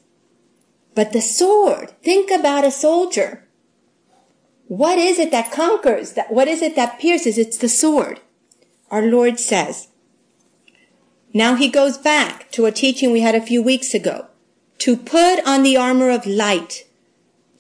[0.95, 3.45] But the sword, think about a soldier.
[4.67, 6.15] What is it that conquers?
[6.15, 7.39] That, what is it that pierces?
[7.39, 8.21] It's the sword.
[8.91, 9.89] Our Lord says.
[11.33, 14.27] Now he goes back to a teaching we had a few weeks ago.
[14.79, 16.88] To put on the armor of light.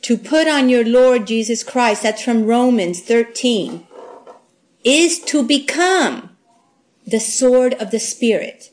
[0.02, 2.02] To put on your Lord Jesus Christ.
[2.02, 3.86] That's from Romans 13.
[4.84, 6.36] Is to become
[7.06, 8.72] the sword of the Spirit.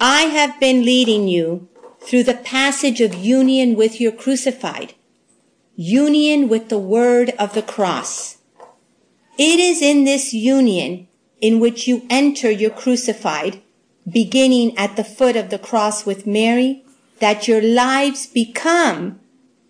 [0.00, 1.68] I have been leading you
[2.00, 4.94] through the passage of union with your crucified,
[5.76, 8.38] union with the word of the cross.
[9.38, 11.08] It is in this union
[11.40, 13.60] in which you enter your crucified,
[14.08, 16.84] beginning at the foot of the cross with Mary,
[17.18, 19.18] that your lives become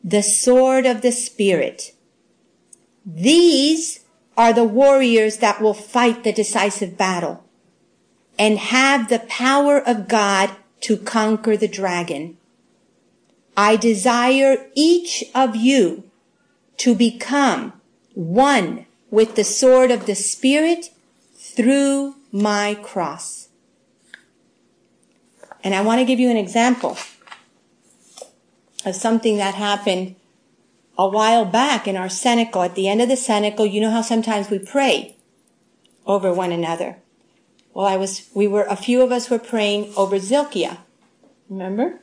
[0.05, 1.95] the sword of the Spirit.
[3.07, 4.01] These
[4.37, 7.43] are the warriors that will fight the decisive battle
[8.39, 10.51] and have the power of God
[10.83, 12.37] to conquer the dragon.
[13.57, 16.11] I desire each of you
[16.79, 17.73] to become
[18.15, 20.91] one with the sword of the Spirit
[21.35, 23.49] through my cross.
[25.63, 26.99] And I want to give you an example
[28.85, 30.17] of something that happened
[30.97, 32.63] a while back in our cenacle.
[32.63, 35.17] At the end of the cenacle, you know how sometimes we pray
[36.07, 36.97] over one another.
[37.73, 40.79] Well, I was, we were, a few of us were praying over Zilkia.
[41.49, 42.01] Remember?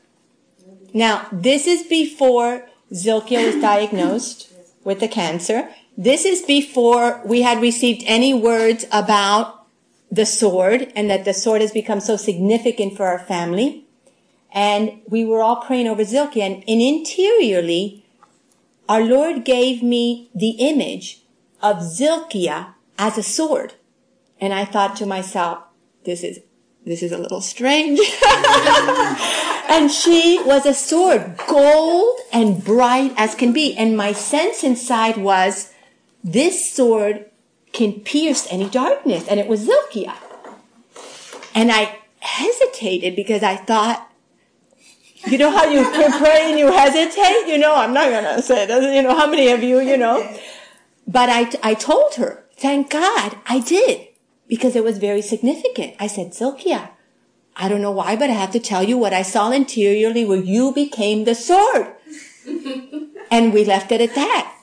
[0.94, 4.52] Now, this is before Zilkia was diagnosed
[4.84, 5.70] with the cancer.
[5.98, 9.66] This is before we had received any words about
[10.12, 13.86] the sword and that the sword has become so significant for our family.
[14.52, 18.06] And we were all praying over Zilkia and, interiorly,
[18.89, 21.22] our Lord gave me the image
[21.62, 23.74] of Zilkia as a sword.
[24.39, 25.64] And I thought to myself,
[26.04, 26.41] this is,
[26.86, 27.99] this is a little strange.
[29.70, 33.76] and she was a sword, gold and bright as can be.
[33.78, 35.72] And my sense inside was,
[36.24, 37.26] this sword
[37.72, 39.28] can pierce any darkness.
[39.28, 40.16] And it was Zilkia.
[41.56, 44.11] And I hesitated because I thought,
[45.28, 47.48] You know how you pray and you hesitate?
[47.48, 48.94] You know, I'm not going to say it.
[48.94, 50.38] You know, how many of you, you know?
[51.08, 54.08] But I, I told her, thank God I did
[54.48, 55.96] because it was very significant.
[56.00, 56.90] I said, Zilkia,
[57.56, 60.38] I don't know why, but I have to tell you what I saw interiorly where
[60.40, 61.88] you became the sword.
[63.32, 64.56] and we left it at that.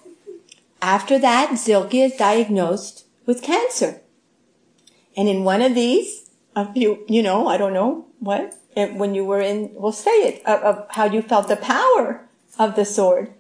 [0.80, 4.00] After that, Zilkia is diagnosed with cancer.
[5.16, 9.24] And in one of these, a few, you know, I don't know what, when you
[9.24, 12.26] were in, we'll say it, of, of how you felt the power
[12.58, 13.32] of the sword.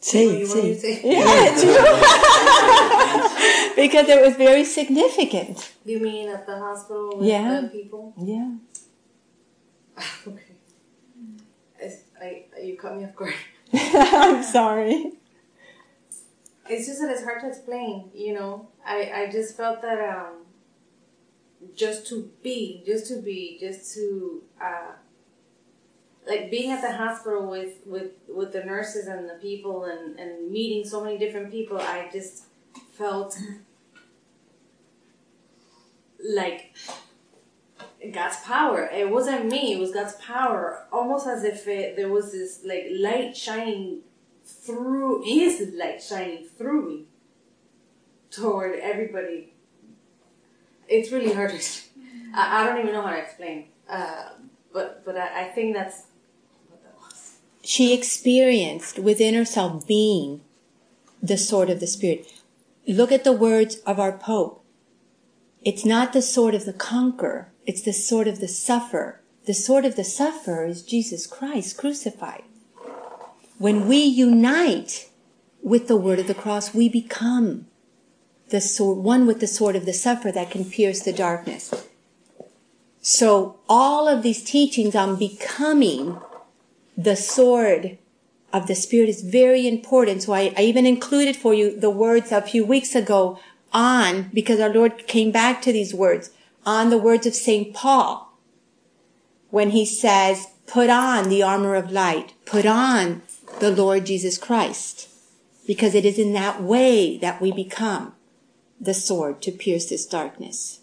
[0.00, 0.74] Say, say.
[0.76, 1.00] say.
[1.04, 1.50] Yeah,
[3.76, 5.72] because it was very significant.
[5.84, 7.60] You mean at the hospital with Yeah.
[7.60, 8.14] the people?
[8.16, 8.54] Yeah.
[10.26, 10.40] okay.
[11.78, 13.34] It's, I, you cut me off guard.
[13.74, 15.12] I'm sorry.
[16.68, 18.68] It's just that it's hard to explain, you know.
[18.86, 20.39] I, I just felt that um,
[21.74, 24.92] just to be, just to be, just to uh,
[26.26, 30.50] like being at the hospital with, with, with the nurses and the people and, and
[30.50, 32.44] meeting so many different people, I just
[32.92, 33.38] felt
[36.24, 36.74] like
[38.12, 38.88] God's power.
[38.92, 40.86] It wasn't me, it was God's power.
[40.92, 44.00] Almost as if it, there was this like light shining
[44.44, 47.04] through his light shining through me
[48.30, 49.54] toward everybody.
[50.90, 51.56] It's really hard to.
[51.56, 52.34] explain.
[52.34, 53.68] I, I don't even know how to explain.
[53.88, 54.30] Uh,
[54.72, 56.06] but but I, I think that's
[56.68, 57.38] what that was.
[57.62, 60.42] She experienced within herself being
[61.22, 62.26] the sword of the Spirit.
[62.86, 64.64] Look at the words of our Pope.
[65.62, 69.20] It's not the sword of the conqueror, it's the sword of the sufferer.
[69.46, 72.42] The sword of the sufferer is Jesus Christ crucified.
[73.58, 75.08] When we unite
[75.62, 77.66] with the word of the cross, we become
[78.50, 81.72] the sword, one with the sword of the sufferer that can pierce the darkness.
[83.02, 86.18] So all of these teachings on becoming
[86.96, 87.98] the sword
[88.52, 90.22] of the Spirit is very important.
[90.22, 93.38] So I, I even included for you the words a few weeks ago
[93.72, 96.30] on, because our Lord came back to these words,
[96.66, 97.72] on the words of St.
[97.72, 98.36] Paul,
[99.50, 103.22] when he says, put on the armor of light, put on
[103.60, 105.08] the Lord Jesus Christ,
[105.66, 108.14] because it is in that way that we become
[108.80, 110.80] the sword to pierce this darkness.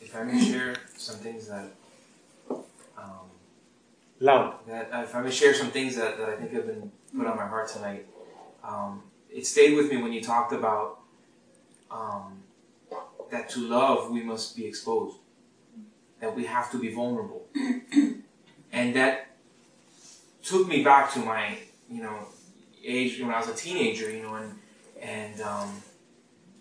[0.00, 1.66] If I may share some things that,
[2.98, 3.30] um,
[4.18, 4.54] Loud.
[4.66, 7.26] that uh, if I may share some things that, that I think have been put
[7.26, 8.06] on my heart tonight.
[8.62, 10.98] Um, it stayed with me when you talked about
[11.90, 12.42] um,
[13.30, 15.16] that to love we must be exposed,
[16.20, 17.46] that we have to be vulnerable,
[18.72, 19.36] and that
[20.42, 21.58] took me back to my
[21.88, 22.26] you know
[22.84, 24.54] age when I was a teenager, you know, and
[25.00, 25.82] and um,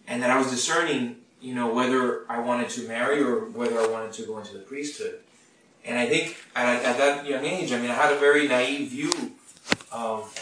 [0.07, 3.87] and that I was discerning, you know, whether I wanted to marry or whether I
[3.87, 5.19] wanted to go into the priesthood.
[5.85, 8.89] And I think at, at that young age, I mean, I had a very naive
[8.89, 9.11] view
[9.91, 10.33] of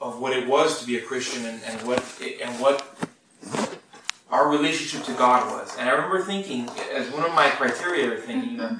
[0.00, 2.02] of what it was to be a Christian and, and what
[2.42, 2.84] and what
[4.30, 5.76] our relationship to God was.
[5.76, 8.78] And I remember thinking, as one of my criteria, thinking, you know,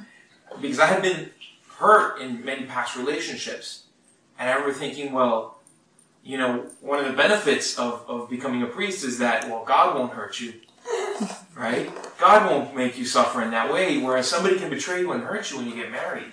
[0.61, 1.29] because I had been
[1.77, 3.83] hurt in many past relationships,
[4.39, 5.57] and I remember thinking, well,
[6.23, 9.95] you know, one of the benefits of, of becoming a priest is that, well, God
[9.95, 10.53] won't hurt you,
[11.55, 11.89] right?
[12.19, 15.49] God won't make you suffer in that way, whereas somebody can betray you and hurt
[15.51, 16.31] you when you get married.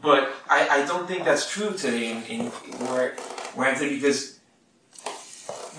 [0.00, 3.14] But I, I don't think that's true today in, in where,
[3.54, 4.38] where I'm thinking, because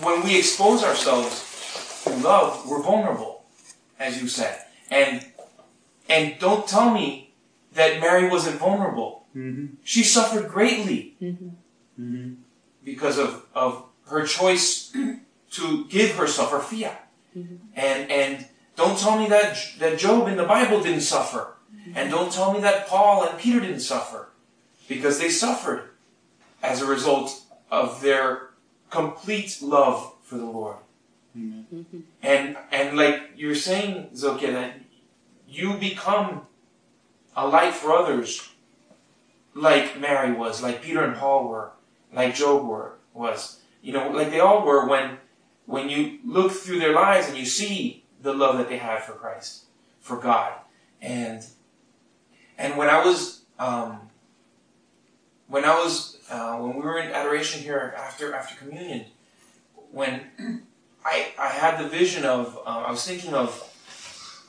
[0.02, 3.44] when we expose ourselves to love, we're vulnerable,
[3.98, 4.58] as you said.
[4.90, 5.24] And
[6.08, 7.32] and don't tell me
[7.72, 9.24] that Mary wasn't vulnerable.
[9.34, 9.76] Mm-hmm.
[9.82, 11.16] She suffered greatly
[12.00, 12.34] Mm-hmm.
[12.84, 14.92] Because of, of her choice
[15.52, 17.08] to give herself her fiat.
[17.36, 17.56] Mm-hmm.
[17.74, 21.56] And and don't tell me that that Job in the Bible didn't suffer.
[21.74, 21.92] Mm-hmm.
[21.96, 24.28] And don't tell me that Paul and Peter didn't suffer.
[24.88, 25.90] Because they suffered
[26.62, 28.50] as a result of their
[28.90, 30.76] complete love for the Lord.
[31.36, 32.00] Mm-hmm.
[32.22, 34.80] And and like you're saying, Zokia, that
[35.48, 36.42] you become
[37.34, 38.50] a light for others
[39.54, 41.72] like Mary was, like Peter and Paul were,
[42.12, 43.58] like Job were was.
[43.82, 45.18] You know, like they all were when
[45.66, 49.12] when you look through their lives and you see the love that they had for
[49.12, 49.64] Christ,
[50.00, 50.52] for God.
[51.00, 51.44] And
[52.58, 54.10] and when I was um,
[55.48, 59.06] when I was uh, when we were in adoration here after after communion,
[59.90, 60.20] when
[61.04, 63.68] I I had the vision of uh, I was thinking of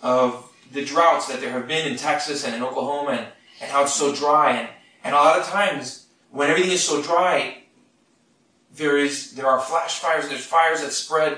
[0.02, 3.28] of the droughts that there have been in Texas and in Oklahoma and,
[3.62, 4.70] and how it's so dry and,
[5.04, 6.03] and a lot of times
[6.34, 7.64] when everything is so dry
[8.76, 11.38] there is there are flash fires there's fires that spread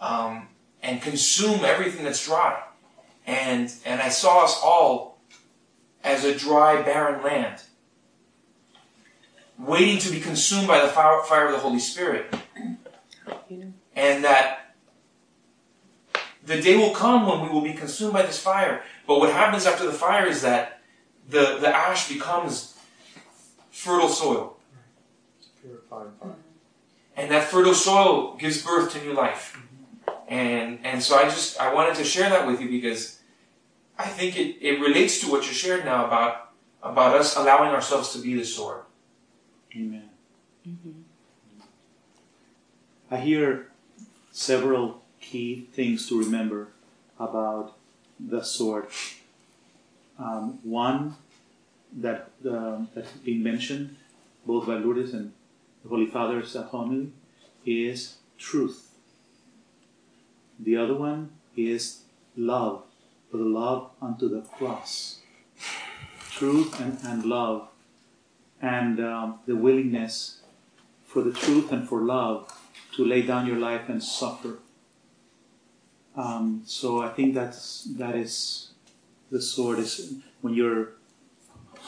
[0.00, 0.48] um,
[0.82, 2.60] and consume everything that's dry
[3.28, 5.18] and and I saw us all
[6.02, 7.62] as a dry, barren land,
[9.58, 12.34] waiting to be consumed by the fire, fire of the Holy Spirit,
[13.94, 14.74] and that
[16.46, 18.82] the day will come when we will be consumed by this fire.
[19.06, 20.80] But what happens after the fire is that
[21.28, 22.77] the, the ash becomes
[23.78, 24.56] fertile soil.
[25.62, 26.10] Purifying.
[27.16, 29.56] And that fertile soil gives birth to new life.
[30.28, 33.20] And and so I just I wanted to share that with you because
[33.98, 36.50] I think it, it relates to what you shared now about
[36.82, 38.82] about us allowing ourselves to be the sword.
[39.74, 40.10] Amen.
[43.10, 43.68] I hear
[44.30, 46.68] several key things to remember
[47.18, 47.74] about
[48.20, 48.88] the sword.
[50.18, 51.16] Um, one
[51.92, 53.96] that uh, that's been mentioned
[54.46, 55.32] both by Lourdes and
[55.82, 57.12] the Holy Father's homily
[57.64, 58.94] is truth.
[60.58, 62.02] The other one is
[62.36, 62.82] love,
[63.30, 65.20] for the love unto the cross.
[66.30, 67.68] Truth and, and love,
[68.60, 70.40] and um, the willingness
[71.04, 72.52] for the truth and for love
[72.96, 74.58] to lay down your life and suffer.
[76.16, 78.70] Um, so I think that's that is
[79.30, 80.97] the sword is when you're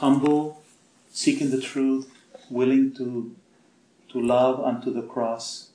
[0.01, 0.62] humble,
[1.11, 2.11] seeking the truth,
[2.48, 3.36] willing to
[4.09, 5.70] to love unto the cross,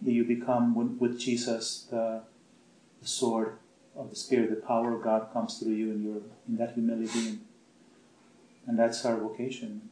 [0.00, 2.22] that you become with, Jesus the,
[3.02, 3.54] the sword
[3.96, 4.50] of the Spirit.
[4.50, 7.40] The power of God comes through you, and you're in that humility, and,
[8.66, 9.88] and that's our vocation.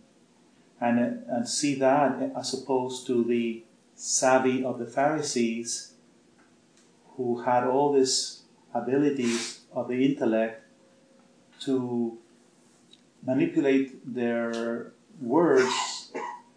[0.81, 3.65] And and see that as opposed to the
[3.97, 5.95] savvy of the Pharisees,
[7.17, 10.63] who had all these abilities of the intellect
[11.63, 12.19] to
[13.25, 16.13] manipulate their words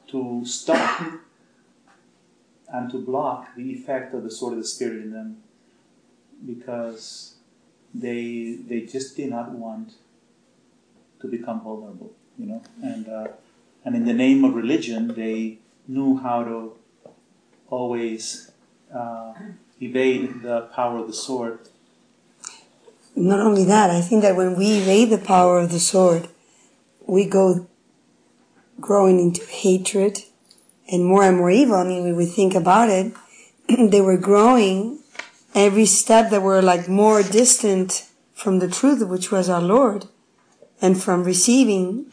[0.08, 1.12] to stop
[2.70, 5.38] and to block the effect of the sword of the spirit in them
[6.46, 7.36] because
[7.94, 9.94] they they just did not want
[11.20, 12.62] to become vulnerable you know?
[12.82, 13.28] And uh,
[13.86, 16.74] and in the name of religion they knew how to
[17.70, 18.52] always
[18.94, 19.34] uh,
[19.80, 21.60] evade the power of the sword.
[23.16, 26.30] Not only that, I think that when we evade the power of the sword,
[27.12, 27.68] we go
[28.80, 30.20] growing into hatred
[30.90, 31.76] and more and more evil.
[31.76, 33.14] I mean, when we think about it,
[33.68, 35.00] they were growing
[35.54, 40.06] every step that were like more distant from the truth, which was our Lord,
[40.82, 42.06] and from receiving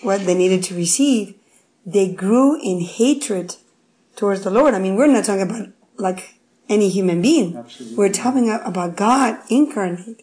[0.00, 1.34] what they needed to receive.
[1.84, 3.56] They grew in hatred
[4.16, 4.72] towards the Lord.
[4.72, 6.40] I mean, we're not talking about like
[6.70, 7.54] any human being.
[7.54, 7.98] Absolutely.
[7.98, 10.22] We're talking about God incarnate.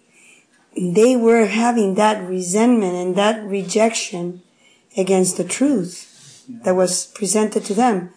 [0.75, 4.41] They were having that resentment and that rejection
[4.97, 8.11] against the truth that was presented to them.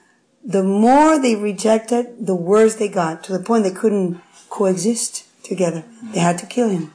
[0.44, 5.84] The more they rejected, the worse they got to the point they couldn't coexist together.
[6.12, 6.94] They had to kill him.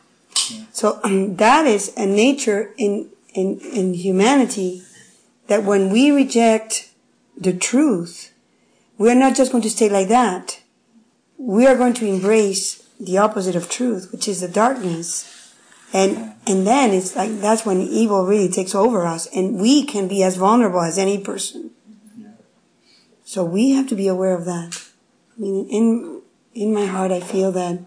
[0.71, 4.83] So um, that is a nature in, in, in humanity
[5.47, 6.91] that when we reject
[7.37, 8.33] the truth,
[8.97, 10.61] we're not just going to stay like that
[11.41, 15.30] we are going to embrace the opposite of truth, which is the darkness.
[15.93, 20.07] And, and then it's like, that's when evil really takes over us and we can
[20.07, 21.71] be as vulnerable as any person.
[23.25, 24.81] So we have to be aware of that.
[25.37, 26.21] I mean, in,
[26.53, 27.79] in my heart, I feel that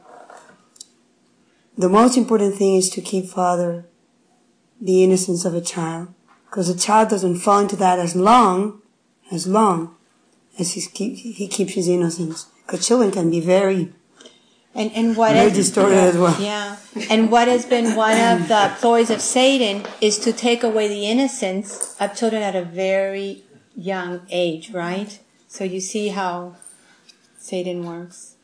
[1.76, 3.84] the most important thing is to keep Father
[4.80, 6.08] the innocence of a child.
[6.46, 8.80] Because a child doesn't fall into that as long,
[9.32, 9.96] as long
[10.58, 12.46] as he, keep, he keeps his innocence.
[12.64, 13.92] Because children can be very
[14.74, 16.40] And and what Very is- distorted yeah, as well.
[16.40, 16.76] Yeah,
[17.08, 21.06] and what has been one of the ploys of Satan is to take away the
[21.06, 23.44] innocence of children at a very
[23.76, 25.18] young age, right?
[25.48, 26.56] So you see how
[27.38, 28.34] Satan works.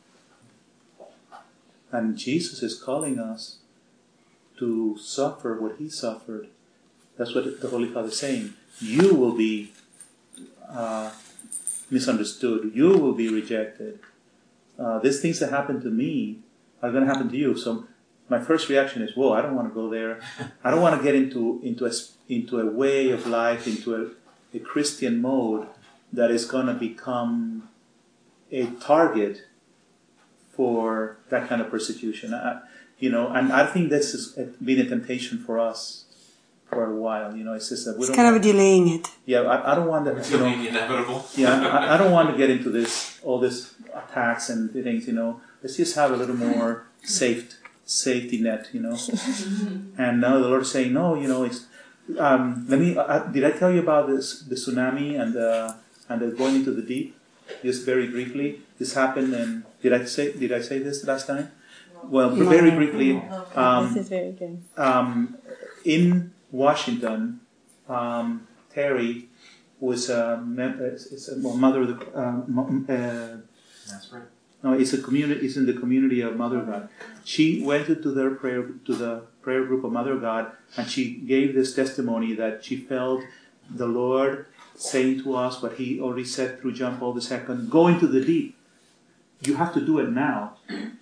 [1.91, 3.57] And Jesus is calling us
[4.59, 6.47] to suffer what he suffered.
[7.17, 8.53] That's what the Holy Father is saying.
[8.79, 9.73] You will be
[10.69, 11.11] uh,
[11.89, 12.71] misunderstood.
[12.73, 13.99] You will be rejected.
[14.81, 16.39] Uh, these things that happen to me
[16.81, 17.55] are going to happen to you.
[17.55, 17.85] So
[18.29, 19.31] my first reaction is, "Whoa!
[19.37, 20.13] I don't want to go there.
[20.63, 23.89] I don't want to get into into a s- into a way of life, into
[23.99, 25.67] a, a Christian mode
[26.13, 27.69] that is going to become
[28.51, 29.43] a target
[30.55, 32.33] for that kind of persecution.
[32.33, 32.59] I,
[32.99, 34.27] you know, and I think this has
[34.63, 36.05] been a temptation for us
[36.69, 37.35] for a while.
[37.35, 38.15] You know, it's just that we It's don't.
[38.15, 39.07] kind of want- delaying it.
[39.25, 40.13] yeah, I, I don't want that.
[40.15, 41.25] You Until know, being inevitable.
[41.35, 45.07] yeah, I, I don't want to get into this all this attacks and things.
[45.07, 48.69] You know, let's just have a little more safe safety net.
[48.73, 48.97] You know,
[49.97, 51.65] and now the Lord is saying, no, you know, it's.
[52.17, 52.97] Um, let me.
[52.97, 55.75] Uh, did I tell you about this the tsunami and the
[56.09, 57.17] and the going into the deep?
[57.63, 61.51] Just very briefly, this happened, and did I say did I say this last time?
[62.03, 63.21] well, very briefly,
[63.55, 64.63] um, this is very good.
[64.77, 65.37] um,
[65.85, 67.41] in Washington,
[67.87, 68.47] um,
[69.81, 72.93] Was a, mem- uh, is a mother of the um, uh,
[73.89, 74.21] That's right.
[74.63, 75.43] no, it's a community.
[75.47, 76.87] It's in the community of Mother God.
[77.25, 81.55] She went to their prayer to the prayer group of Mother God, and she gave
[81.55, 83.21] this testimony that she felt
[83.73, 88.05] the Lord saying to us what He already said through John Paul II: "Go into
[88.05, 88.55] the deep.
[89.41, 90.57] You have to do it now.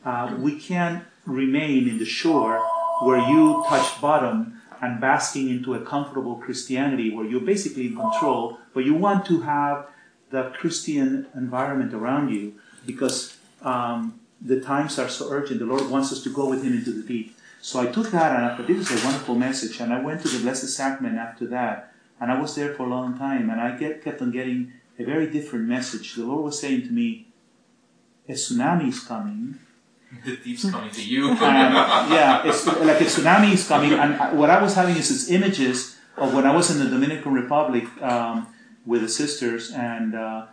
[0.05, 2.63] Uh, we can't remain in the shore
[3.03, 8.59] where you touch bottom." And basking into a comfortable Christianity where you're basically in control,
[8.73, 9.87] but you want to have
[10.29, 12.53] the Christian environment around you
[12.85, 15.59] because um, the times are so urgent.
[15.59, 17.35] The Lord wants us to go with Him into the deep.
[17.61, 19.79] So I took that and I thought this is a wonderful message.
[19.81, 22.89] And I went to the Blessed Sacrament after that, and I was there for a
[22.89, 23.49] long time.
[23.49, 26.15] And I get, kept on getting a very different message.
[26.15, 27.27] The Lord was saying to me,
[28.29, 29.59] "A tsunami is coming."
[30.25, 31.29] The thief's coming to you.
[31.29, 31.37] And,
[32.11, 33.93] yeah, it's like a tsunami is coming.
[33.93, 37.33] And what I was having is these images of when I was in the Dominican
[37.33, 38.47] Republic um,
[38.85, 40.47] with the sisters, and uh,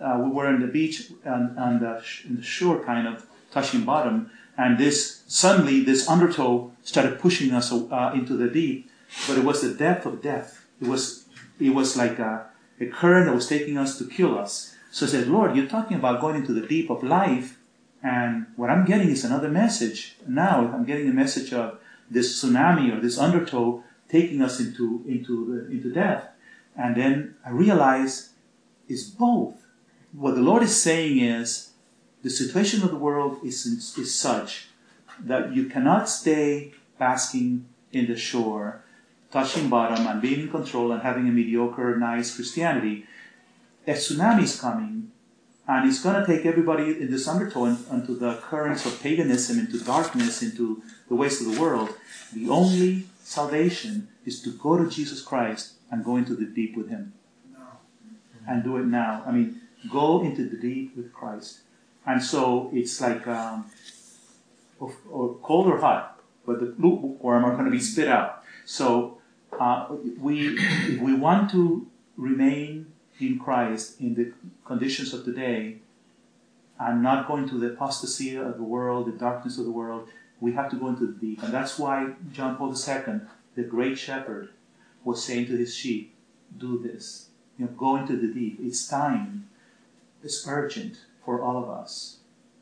[0.00, 3.84] uh, we were on the beach on, on the, sh- the shore, kind of touching
[3.84, 8.90] bottom, and this suddenly this undertow started pushing us uh, into the deep,
[9.26, 10.66] but it was the depth of death.
[10.80, 11.26] It was
[11.60, 12.46] it was like a,
[12.80, 14.74] a current that was taking us to kill us.
[14.90, 17.57] So I said, Lord, you're talking about going into the deep of life,
[18.02, 20.16] and what I'm getting is another message.
[20.26, 21.78] Now I'm getting a message of
[22.10, 26.28] this tsunami or this undertow taking us into into the, into death.
[26.76, 28.30] And then I realize
[28.88, 29.54] it's both.
[30.12, 31.72] What the Lord is saying is
[32.22, 34.68] the situation of the world is, is such
[35.20, 38.82] that you cannot stay basking in the shore,
[39.32, 43.06] touching bottom and being in control and having a mediocre, nice Christianity.
[43.86, 45.10] A tsunami is coming
[45.68, 49.78] and it's going to take everybody in this undertow into the currents of paganism, into
[49.84, 51.90] darkness, into the ways of the world.
[52.32, 56.88] The only salvation is to go to Jesus Christ and go into the deep with
[56.88, 57.12] Him.
[58.48, 59.22] And do it now.
[59.26, 59.60] I mean,
[59.92, 61.60] go into the deep with Christ.
[62.06, 63.70] And so it's like, um,
[64.80, 68.42] or, or cold or hot, but the lukewarm are going to be spit out.
[68.64, 69.18] So
[69.60, 69.88] uh,
[70.18, 72.86] we, if we want to remain
[73.20, 74.32] in Christ in the
[74.64, 75.78] conditions of today
[76.78, 80.08] and not go into the apostasy of the world, the darkness of the world,
[80.40, 81.42] we have to go into the deep.
[81.42, 83.20] And that's why John Paul II,
[83.56, 84.50] the great shepherd,
[85.04, 86.14] was saying to his sheep,
[86.56, 87.28] do this.
[87.58, 88.58] You know, go into the deep.
[88.60, 89.48] It's time.
[90.22, 92.18] It's urgent for all of us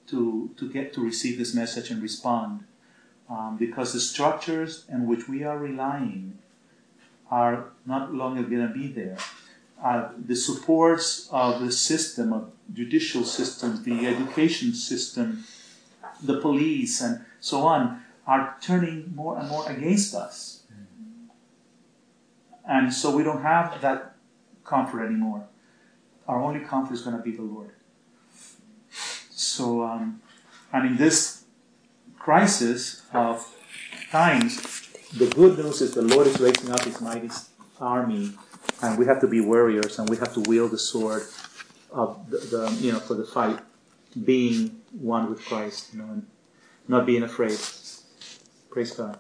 [0.09, 2.65] to, to get to receive this message and respond.
[3.29, 6.39] Um, because the structures in which we are relying
[7.31, 9.19] are not longer going to be there.
[9.83, 15.45] Uh, the supports of the system, of judicial systems, the education system,
[16.23, 20.63] the police, and so on, are turning more and more against us.
[22.69, 24.17] And so we don't have that
[24.65, 25.47] comfort anymore.
[26.27, 27.71] Our only comfort is going to be the Lord.
[29.31, 30.21] So, um,
[30.73, 31.45] and in this
[32.19, 33.47] crisis of
[34.11, 37.31] times, the good news is the Lord is raising up His mighty
[37.81, 38.33] army,
[38.83, 41.23] and we have to be warriors, and we have to wield the sword
[41.93, 43.59] of the, the you know for the fight,
[44.25, 46.27] being one with Christ, you know, and
[46.89, 47.59] not being afraid.
[48.71, 49.19] Praise God.